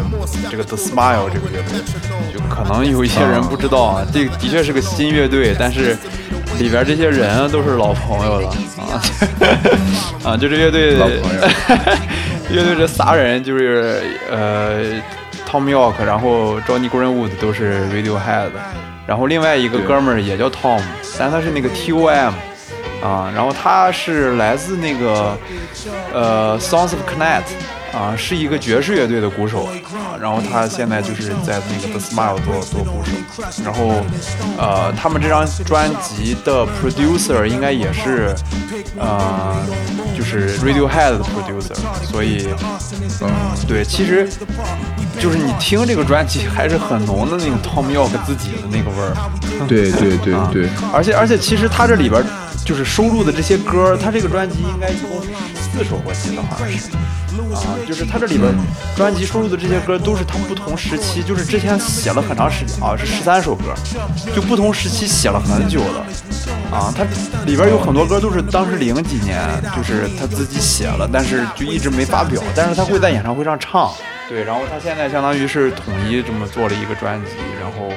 [0.49, 1.83] 这个 The Smile 这个乐队，
[2.33, 5.98] 就可能 有一些人不知道啊，这的确是个新乐队，但是
[6.60, 9.02] 里边这些人都是老朋友了啊
[10.32, 11.42] 啊，就这乐队老朋友
[12.52, 14.84] 乐队这仨人就是呃
[15.50, 18.50] Tom York，然后 Johnny Greenwood 都是 Radiohead，
[19.08, 20.82] 然后另外一个哥们儿也叫 Tom，
[21.18, 22.34] 但他是那个 T.O.M。
[23.04, 25.36] 啊，然后他是来自那个
[26.14, 29.72] 呃 Songs of Connect 啊，是一个爵士乐队的鼓手啊，
[30.22, 34.04] 然后他现在就是在那个 The Smile 做做鼓手，然后
[34.58, 38.36] 呃，他们这张专辑的 producer 应该也是
[39.00, 39.56] 呃，
[40.16, 42.48] 就是 Radiohead 的 producer，所以
[43.22, 43.30] 嗯，
[43.68, 44.30] 对，其实
[45.20, 49.16] 就是你听这个专辑还是很浓的那个 Tom York 自己的那个味儿。
[49.68, 52.24] 对对对啊对，而且而且其实他这里边
[52.64, 56.90] 就是收录的这些歌，他这个专辑应该一共是四首，我记得好像是
[57.54, 58.54] 啊，就是他这里边
[58.96, 63.74] 专辑收录的这些歌都是他不同时期，就是之前写了很长时间啊，是十三首歌，
[64.36, 66.00] 就不同时期写了很久的
[66.76, 67.04] 啊，他
[67.46, 69.40] 里边有很多歌都是当时零几年
[69.76, 73.92] 就是他自己写了，但是就一直没发表，但是他会在演唱会上唱，
[74.30, 77.94] 对，然后他现在相当于是统一这么做了一个专辑，然后。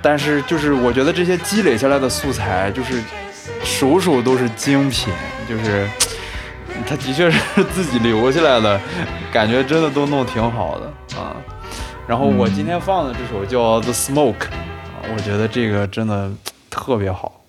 [0.00, 3.02] 但是就是我觉得这些积累下来的素材，就是
[3.64, 5.12] 首首都是精品，
[5.48, 5.88] 就是
[6.88, 7.38] 他的确是
[7.74, 8.80] 自己留下来的，
[9.30, 10.86] 感觉真的都弄挺好的
[11.20, 11.36] 啊。
[12.06, 16.30] 然后我今天放的这首叫《The Smoke》，啊，我觉得这个真的
[16.70, 17.42] 特别好。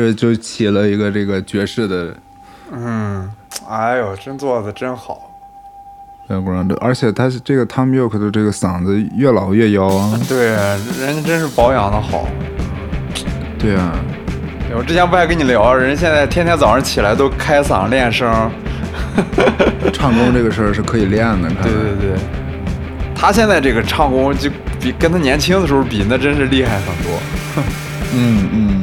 [0.00, 2.14] 是就起了一个这个爵士的
[2.72, 3.30] 嗯，
[3.68, 5.30] 哎呦，真做的真好。
[6.80, 10.18] 而且他是这个 Tom York 的这个嗓子越老越妖啊。
[10.26, 10.46] 对，
[10.98, 12.26] 人家真是保养的好。
[13.58, 13.92] 对啊，
[14.74, 18.50] 我之前不还跟你聊，人现在天天早上起来都开嗓练声。
[19.92, 21.48] 唱功这个事儿是可以练的。
[21.62, 22.18] 对对对，
[23.14, 27.20] 他现在这个唱功就比跟他年轻的时候比，那真是厉害很多。
[28.14, 28.73] 嗯 嗯，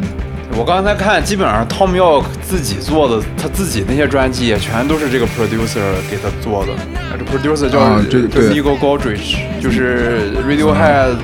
[0.62, 6.74] 我刚才看，基本上 Tom York 自己做的，他自己那些专辑也全都是这个 producer 给他做的。
[6.74, 11.16] 啊这 producer 叫、叫啊这对 Nigel Godrich，就是 Radiohead，、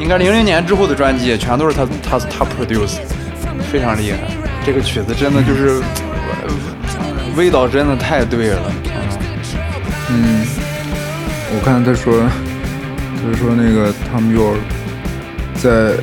[0.00, 2.96] 应该零零年之后的专辑也全都是他他他 produce，
[3.70, 4.18] 非常厉害。
[4.64, 6.48] 这个曲子真的就是、呃
[7.36, 8.62] 味道真的太对了。
[10.08, 10.46] 嗯
[11.52, 12.26] 我看他说，
[13.22, 14.56] 他说那个 Tom York
[15.52, 16.02] 在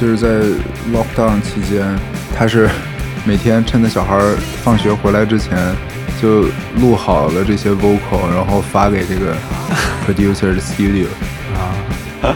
[0.00, 0.28] 就是在
[0.92, 1.84] lockdown 期间，
[2.36, 2.68] 他是
[3.24, 4.18] 每天趁着小孩
[4.62, 5.56] 放学回来之前
[6.20, 6.46] 就
[6.80, 9.34] 录好了这些 vocal，然后发给这个
[10.06, 11.06] producer 的 studio。
[11.54, 12.34] 啊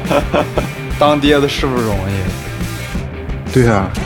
[0.99, 3.53] 当爹的是不容易。
[3.53, 3.91] 对啊，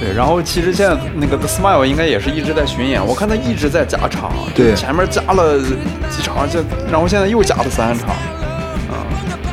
[0.00, 5.58] 对，然后其实现在那个 The Smile 应该也是一直在巡演，我看他一直在加场，对前面加了
[6.08, 6.60] 几场，就
[6.90, 8.08] 然后现在又加了三场，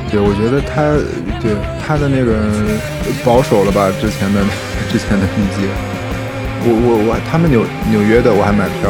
[0.10, 0.96] 对，我觉得他
[1.44, 1.52] 对
[1.84, 2.40] 他的那个
[3.26, 4.40] 保守了吧，之前的
[4.88, 5.68] 之前的那些，
[6.64, 8.88] 我我我他们纽纽约的我还买票，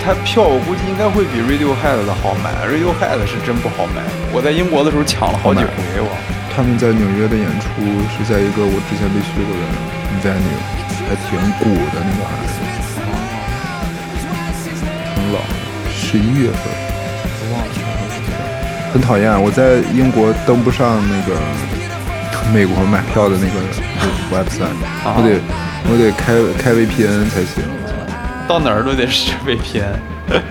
[0.00, 4.00] 他票我估计应该会比 Radiohead 的好买，Radiohead 是真不好买，
[4.32, 5.68] 我在英国的时候抢了好几回
[6.00, 6.08] 我。
[6.56, 7.68] 他们在纽约的演出
[8.14, 9.68] 是在一个我之前没去过的
[10.24, 10.56] venue，
[11.04, 12.40] 还挺古的那个还
[15.12, 16.72] 挺老的，十一月份，
[18.94, 21.34] 很讨厌，我在英国登不上那个
[22.52, 23.58] 美国买票的那个
[24.30, 24.70] website，
[25.02, 25.40] 我得
[25.90, 27.64] 我得开开 VPN 才行。
[28.46, 29.98] 到哪儿都得是 VPN。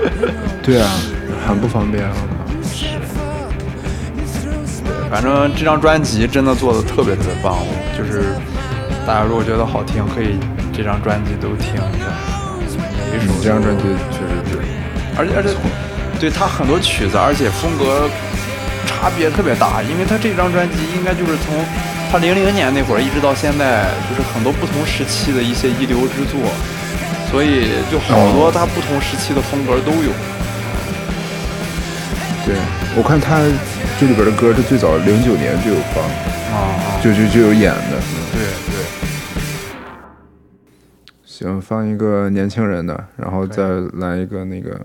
[0.61, 0.91] 对啊，
[1.47, 2.11] 很不方便啊。
[5.09, 7.55] 反正这张专辑真的做的特别特别棒，
[7.97, 8.35] 就是
[9.07, 10.37] 大家如果觉得好听，可以
[10.75, 12.11] 这张专辑都听一下。
[13.09, 14.59] 每一首嗯，这张专辑确实是，
[15.17, 15.49] 而且而且，
[16.19, 18.09] 对他很多曲子，而且风格
[19.03, 21.53] 差差别特别大，因为他这张专辑应该就是从
[22.09, 26.39] 他零零年那会儿一直到现在，就是很多不同时期的一些一流之作，
[27.29, 30.09] 所以就好多他不同时期的风格都有。
[32.45, 32.55] 对，
[32.95, 33.41] 我看他
[33.99, 36.01] 这里边的歌是最早零九年就有放，
[36.55, 37.99] 啊，就就就有演的。
[38.31, 38.39] 对
[38.71, 38.85] 对，
[41.25, 44.79] 行，放一个年轻人的，然后再来一个那个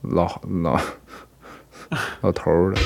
[0.00, 0.80] 老老
[2.22, 2.80] 老头儿的。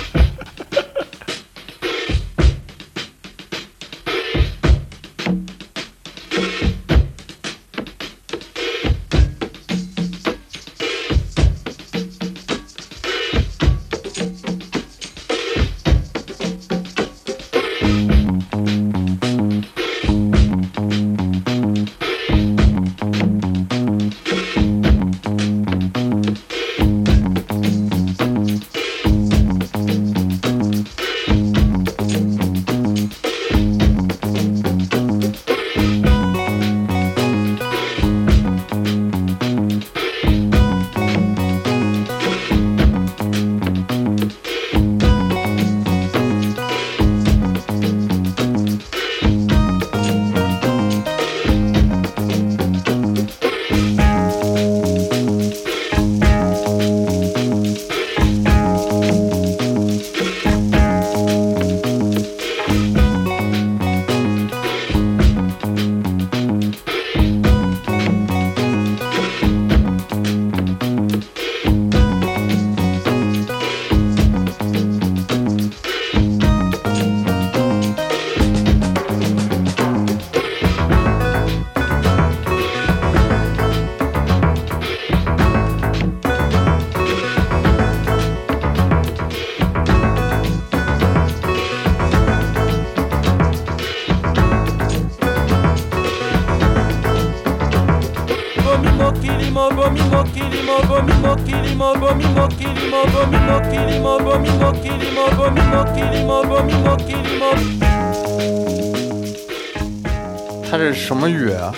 [110.71, 111.73] 他这是什么语啊？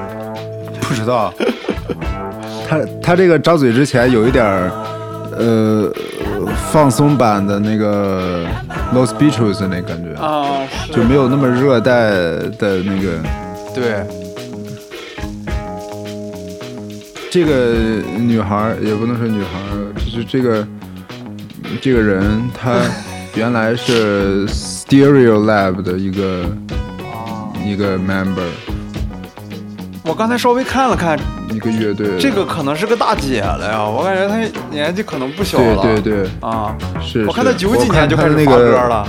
[0.80, 1.32] 不知道，
[2.68, 4.70] 他他这个张嘴之前有一点儿
[5.36, 5.92] 呃
[6.72, 8.46] 放松版的那个
[8.94, 10.46] Los Beatles 那感觉，啊，
[10.92, 12.10] 就没有那么热带
[12.58, 13.20] 的那个。
[13.74, 14.06] 对，
[17.30, 20.66] 这个女孩儿也不能说女孩儿，就是这个
[21.80, 22.74] 这个人，他
[23.36, 26.44] 原来是 Stereo Lab 的一个
[27.64, 28.48] 一个 member，
[30.02, 31.18] 我刚才稍微看了看，
[31.52, 32.18] 一个乐队。
[32.18, 34.36] 这个可能是个大姐了呀，我感觉她
[34.70, 35.82] 年纪可能不小了。
[35.82, 37.24] 对对对，啊，是。
[37.26, 39.06] 我看她九几年就开始我看发她那个歌了。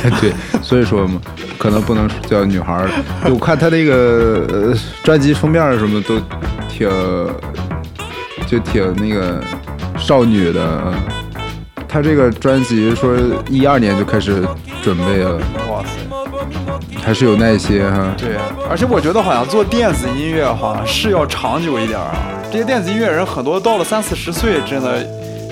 [0.20, 1.20] 对，所以说嘛，
[1.58, 2.88] 可能不能叫女孩儿。
[3.30, 6.18] 我看她那个呃专辑封面什么都
[6.70, 6.88] 挺，
[8.50, 9.40] 就挺那个
[9.98, 10.60] 少女的。
[10.86, 10.94] 嗯
[11.92, 13.16] 她这个专辑说
[13.48, 14.46] 一二年就开始
[14.80, 15.34] 准备了，
[15.68, 18.14] 哇塞，还是有耐心哈。
[18.16, 18.36] 对，
[18.70, 22.14] 而且我觉得好像做电子音乐好像是要长久一点啊。
[22.48, 25.04] 这些电子音乐人很多到了三四十岁，真的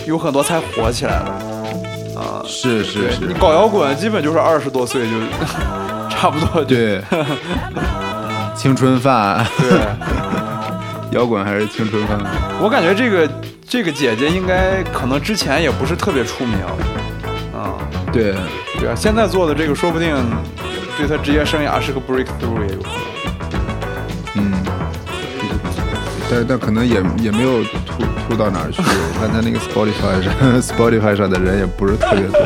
[0.07, 2.21] 有很多才火起来的。
[2.21, 5.17] 啊，是是是你搞摇滚基本就是二十多岁就
[6.09, 7.03] 差不多就对，
[8.55, 9.71] 青春饭，对。
[11.13, 12.19] 摇滚还是青春饭。
[12.61, 13.31] 我感觉这个
[13.67, 16.59] 这个姐姐应该可能之前也不是特别出名，
[17.55, 17.75] 啊、
[18.13, 18.35] 对，
[18.79, 20.15] 对啊，现在做的这个说不定
[20.97, 22.99] 对她职业生涯是个 breakthrough 也有可能。
[24.35, 24.53] 嗯，
[26.31, 28.83] 但但可能也也没有突突到哪儿去。
[28.83, 30.33] 我看他那个 Spotify 上
[30.63, 32.39] Spotify 上的人也不是特别多。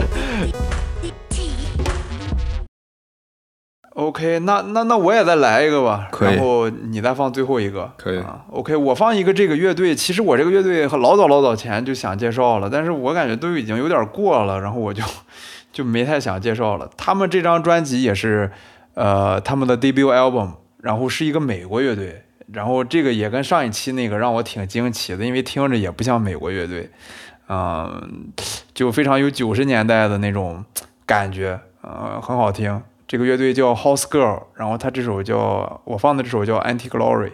[4.12, 8.44] OK，那那那我也再来一个吧，然后你再放最后一个，可以啊。
[8.50, 15.02] OK，我放一个这个乐队，其实我这个乐队老早老早前就想介绍了，但是我感觉都已经有点过了，然后我就
[15.72, 16.90] 就没太想介绍了。
[16.94, 18.52] 他们这张专辑也是
[18.92, 20.50] 呃他们的 debut album，
[20.82, 26.90] 然后是一个美国乐队，然后这个也跟上一期那个让我挺惊奇的，因为听着也不像美国乐队，
[27.48, 28.30] 嗯、
[28.74, 30.62] 就非常有九十年代的那种
[31.06, 32.82] 感觉，呃，很好听。
[33.12, 37.32] 这个乐队叫 House Girl，然后他这首叫我放的这首叫 Anti Glory。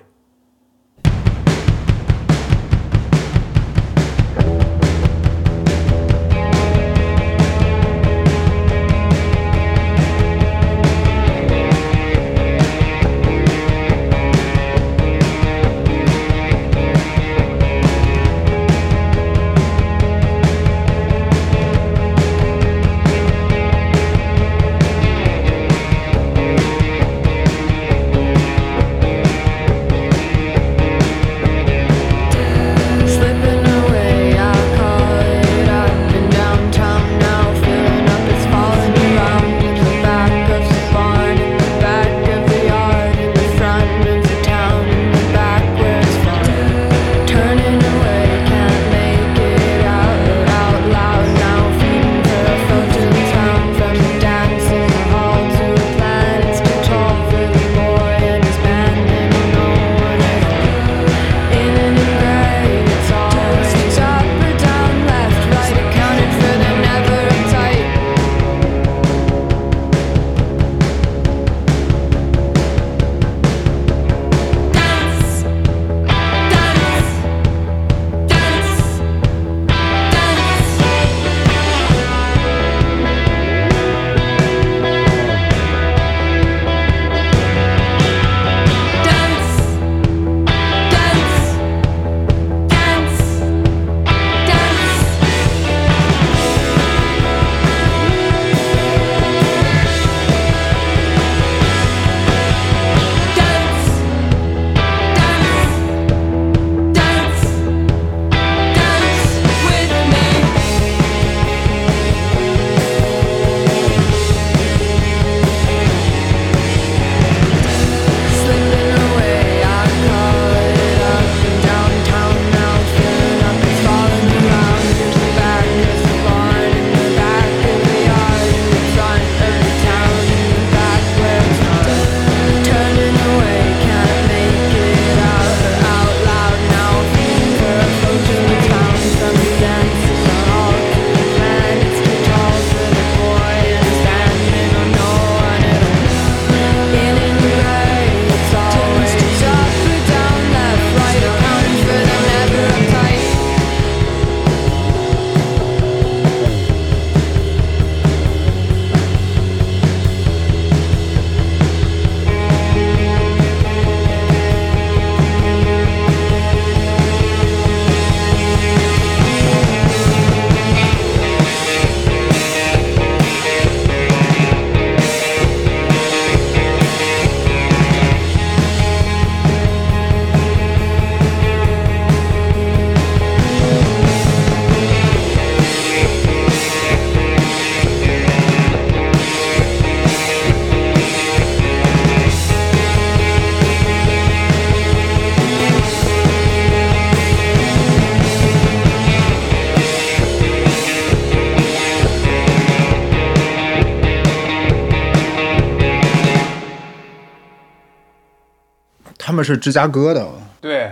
[209.38, 210.26] 们是芝加哥的，
[210.60, 210.90] 对，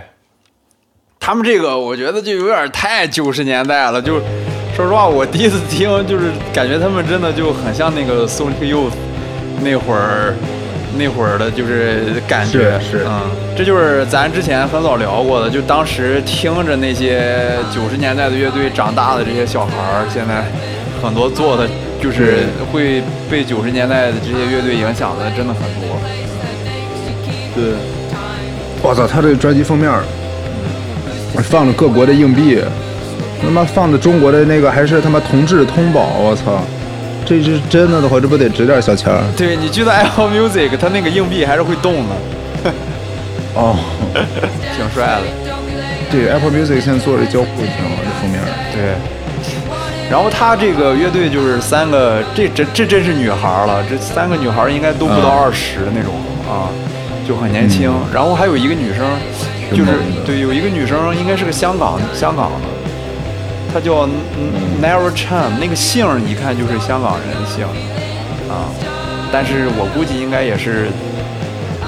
[1.19, 4.21] 他们这个我觉得就有点太九十年代了，就
[4.73, 8.93] 说实话，我第一次听就是感觉他们真的就很像那个 Sonic Youth
[9.61, 10.33] 那会儿
[10.97, 12.79] 那会儿的，就是感觉。
[12.79, 13.05] 是是。
[13.05, 20.45] 嗯，这就是咱之前很早聊过的，就当时听着那些九十年代的乐队长大的这些小孩儿，现在
[21.03, 21.67] 很多做的
[22.01, 22.45] 就是。
[22.71, 25.97] 会被九十年代的这些乐队影响的，真的很多。
[27.55, 27.73] 对，
[28.81, 30.03] 我操，他这个专辑封面儿
[31.43, 32.59] 放了各国的硬币，
[33.41, 36.61] 他妈放的中国的那个还是他妈同志通宝，我操，
[37.25, 39.21] 这是真的的话，这不得值点小钱儿？
[39.35, 42.71] 对你去到 Apple Music，它那个硬币还是会动的，
[43.55, 43.75] 哦，
[44.75, 45.23] 挺帅的。
[46.09, 48.39] 对，Apple Music 现在做的交互挺好，这封面。
[48.71, 48.95] 对，
[50.09, 56.13] 然后他这个乐队就是三个，这这这真是女孩了，这三个女孩应该都不到嗯二十的那种
[56.47, 56.71] 啊，
[57.27, 57.91] 就很年轻。
[58.13, 59.05] 然后还有一个女生，
[59.71, 59.91] 就是
[60.25, 64.07] 对，有一个女生应该是个香港香港的，她叫
[64.37, 67.65] 嗯 Nara Chan，那个姓儿一看就是香港人姓
[68.49, 68.71] 啊，
[69.31, 70.87] 但是我估计应该也是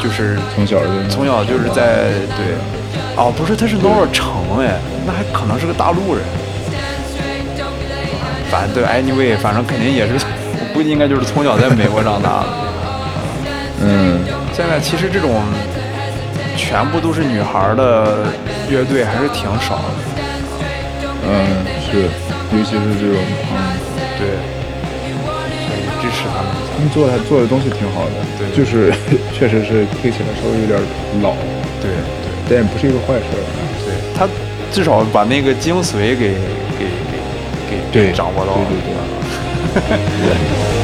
[0.04, 2.60] 就是从小就从小就是在对，
[3.16, 4.78] 哦，不是，她是 Nora 成哎，
[5.08, 6.24] 那还可能是个大陆人。
[8.52, 10.14] 反正对，anyway，反正肯定也是，
[10.58, 12.46] 我估计应该就是从小在美国长大的。
[13.82, 14.20] 嗯，
[14.60, 15.42] 现在其实这种
[16.58, 18.28] 全部都是女孩的
[18.70, 19.84] 乐队还是挺少的。
[21.24, 22.04] 嗯，是，
[22.52, 23.24] 尤其是这种，
[23.56, 23.56] 嗯，
[24.20, 24.36] 对，
[25.64, 26.76] 所以支持他们一下。
[26.76, 28.92] 他们做的做的东西挺好的，对就是
[29.32, 30.78] 确实是听起来稍微有点
[31.22, 31.32] 老，
[31.80, 31.96] 对对
[32.50, 33.24] 但也不是一个坏事。
[33.86, 34.28] 对，他
[34.74, 36.36] 至少把那个精髓给
[36.78, 36.84] 给
[37.70, 38.68] 给给对掌握到了。
[38.68, 39.96] 对对
[40.28, 40.36] 对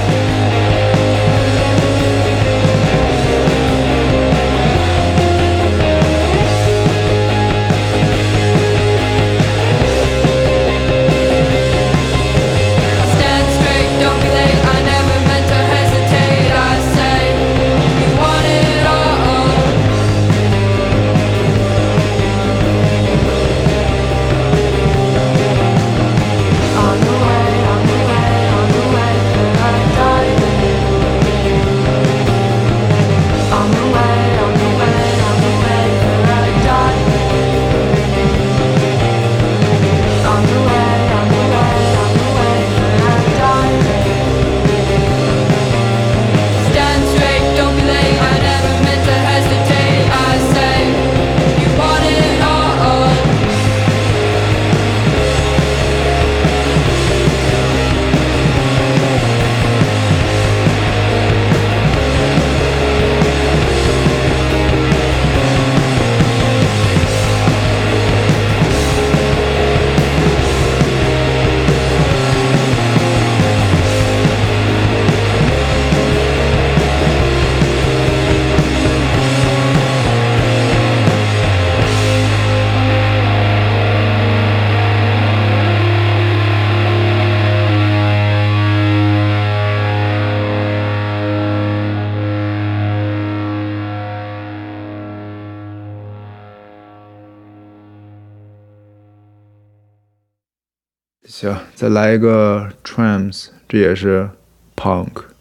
[101.45, 104.27] 行，再来一个 Trams，这也是
[104.75, 105.34] Punk。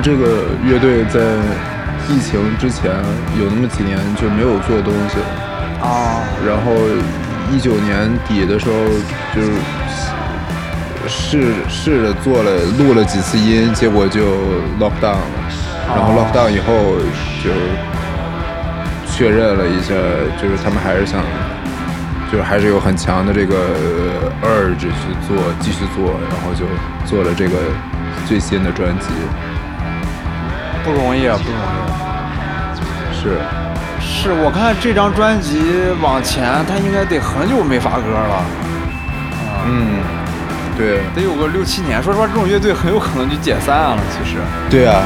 [0.00, 1.20] 这个乐队在
[2.08, 2.90] 疫情之前
[3.38, 6.72] 有那么几年就没有做东西了，啊，然后
[7.52, 8.74] 一九年底的时候
[9.34, 9.52] 就是
[11.08, 14.20] 试试着做了录了几次音，结果就
[14.78, 15.26] lock down 了，
[15.88, 16.98] 然后 lock down 以后
[17.42, 17.50] 就
[19.10, 19.94] 确认了一下，
[20.40, 21.20] 就是他们还是想。
[22.28, 23.54] 就是还是有很强的这个
[24.42, 26.66] 呃 urge 去做，继续做，然后就
[27.04, 27.56] 做了这个
[28.26, 29.06] 最新的专辑。
[30.86, 31.66] 不容易啊，不容易。
[33.12, 33.40] 是，
[33.98, 35.60] 是我看这张专辑
[36.00, 38.44] 往前，他应该得很久没发歌了，
[39.66, 39.98] 嗯，
[40.78, 42.00] 对，得有个六七年。
[42.00, 43.98] 说实话，这种乐队很有可能就解散了。
[44.14, 44.38] 其实，
[44.70, 45.02] 对啊，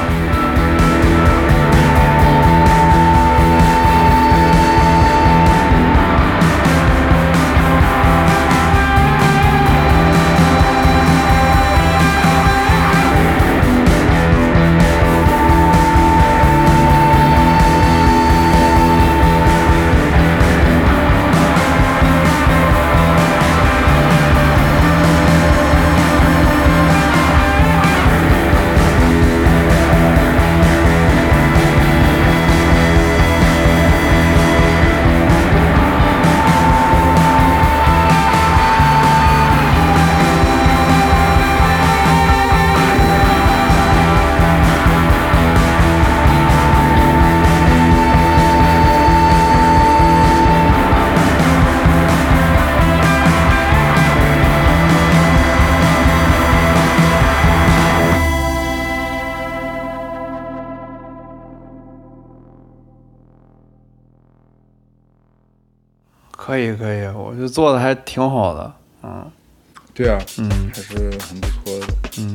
[70.38, 71.86] 嗯还是很不错的。
[72.18, 72.34] 嗯，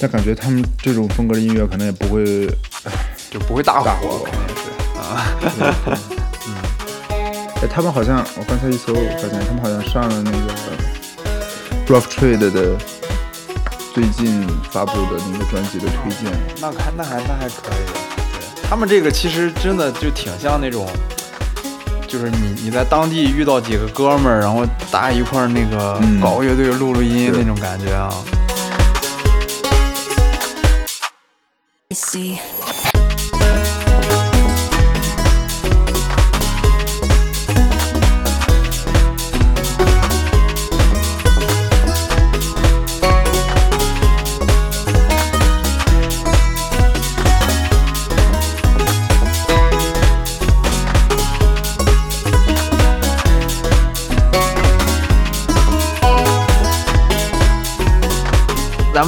[0.00, 2.46] 但感觉他们这种风格的音乐可能也不会，
[3.30, 4.62] 就不会大大火，火肯定是
[4.98, 5.98] 啊。
[7.60, 10.36] 哎，他们好像我刚才一搜，发现他们好像上了那个
[11.88, 12.76] Rough Trade 的
[13.92, 16.32] 最近发布的那个专辑的推荐。
[16.60, 17.84] 那还那还那还可以。
[17.90, 20.86] 对他们这个其实真的就挺像那种，
[22.08, 28.10] 就是你你在当地遇到几个哥们儿，然后大家一块儿那个嗯搞乐队录录音那种感觉啊。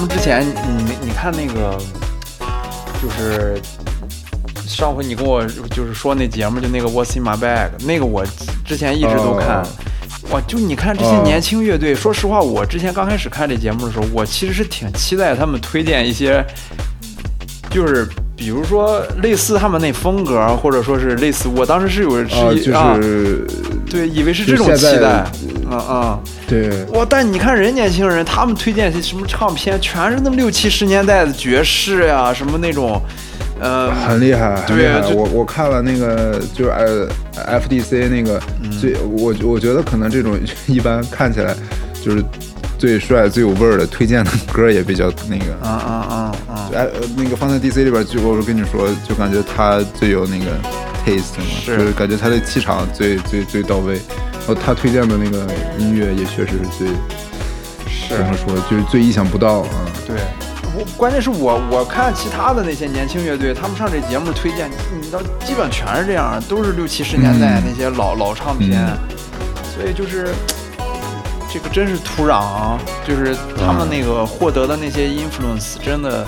[0.01, 1.79] 们之前你你看那个，
[3.01, 3.61] 就是
[4.67, 8.25] 上回你跟我就是说那节目，就那个 What's in My Bag，那个我
[8.67, 9.63] 之前一直都看。
[9.63, 9.67] 哦
[10.31, 16.45] 哇，就你看这些哦年轻乐队，说实话，我之前刚开始看这节目的时候，我其实是挺期待他们推荐一些，
[17.69, 23.45] 就是比如说类似他们那风格，或者说是类似，我当时是有是啊，一、就啊，是
[23.91, 25.25] 对，以为是这种期待，
[25.69, 26.21] 嗯嗯。
[26.51, 27.07] 对，哇！
[27.09, 33.01] 但你看人年轻人，他们推荐些什么唱片，全是那么六七十年代的爵士呀，什么那种，
[33.61, 35.01] 呃，很厉害，很厉害。
[35.15, 40.37] 我我看了那个就是呃 FDC 那个嗯最，我我觉得可能这种
[40.67, 41.55] 一般看起来
[42.05, 42.21] 就是
[42.77, 45.53] 最帅最有味儿的，推荐的歌也比较那个。
[45.63, 46.15] 啊啊啊
[46.49, 50.47] 啊，哎，呃那个放在 DC 里边，就我跟你说，就感觉他最有那个
[51.07, 54.01] taste 嘛，是就是感觉他的气场最最最到位。
[54.41, 55.47] 然后他推荐的那个
[55.79, 56.89] 音乐也确实是最
[57.87, 59.69] 是怎么说，就是最意想不到啊。
[60.07, 60.17] 对。
[60.73, 68.99] 我关键是我我看其他的那些年轻乐队，他们上这节目推荐，你知道，基本全是这样，都是六七十年代嗯那些老、老唱片，嗯
[69.75, 70.29] 所以就是
[71.53, 76.25] 这个真是土壤啊，就是他们那个获得的那些 influence，真的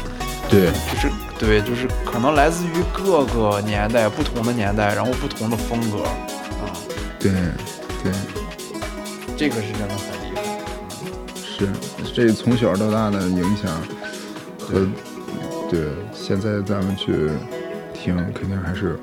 [0.51, 1.09] 对，就是
[1.39, 6.67] 对，就是可能来自于各个年代、不同的年代，然后不同的风格，啊、
[7.21, 7.31] 对，
[8.03, 8.13] 对，
[9.37, 10.43] 这个是真的很厉害。
[11.55, 11.69] 是
[12.13, 13.71] 这从小到大的影响
[14.59, 14.87] 和
[15.71, 15.81] 对
[16.13, 17.31] 现在咱们去
[17.95, 18.99] 听，肯定还是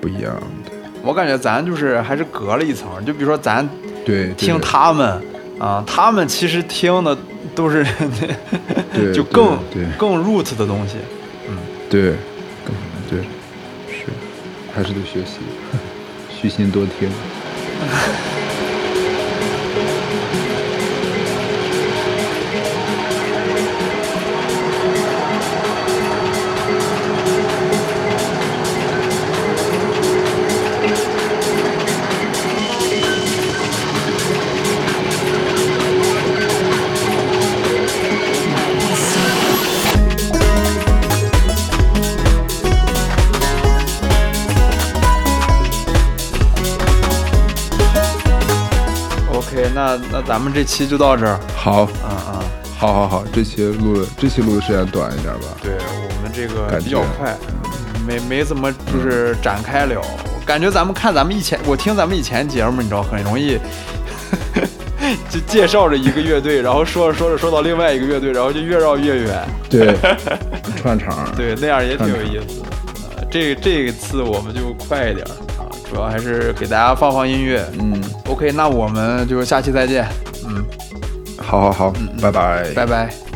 [0.00, 0.72] 不一样的。
[1.02, 3.68] 我感觉咱就是还是隔了一层，就比如说咱
[4.04, 5.20] 对，听他们
[5.58, 7.16] 啊，他们其实听的
[7.54, 7.84] 都是
[8.94, 10.96] 对 就更对对更 root 的东西。
[11.48, 11.58] 嗯
[11.90, 12.14] 对，
[12.64, 12.74] 更
[13.10, 13.20] 对，
[13.88, 14.06] 是，
[14.74, 15.40] 还是得学习，
[16.34, 17.10] 虚心多听。
[17.82, 18.31] Yeah.
[50.32, 51.38] 咱们这期就到这儿。
[51.54, 52.40] 好，嗯嗯，
[52.78, 55.40] 好，好，好，这期录的这期录的时间短一点吧。
[55.60, 57.36] 对我们这个比较快，
[58.06, 60.00] 没没怎么就是展开了。
[60.00, 63.58] 我感觉咱们看咱们以前，我听咱们以前节目，你知道很容易。
[65.28, 69.46] 就介绍着一个乐队，然后说着说着说到另外一个乐队，然后就越绕越远。
[69.68, 69.94] 对，
[70.80, 71.30] 串场。
[71.36, 72.66] 对，那样也挺有意思的。
[73.18, 75.26] 呃，这这个次我们就快一点
[75.92, 77.62] 主要还是给大家放放音乐。
[77.78, 80.08] 嗯，OK，那我们就下期再见。
[80.48, 80.64] 嗯，
[81.36, 83.31] 好好好，嗯拜拜，拜拜。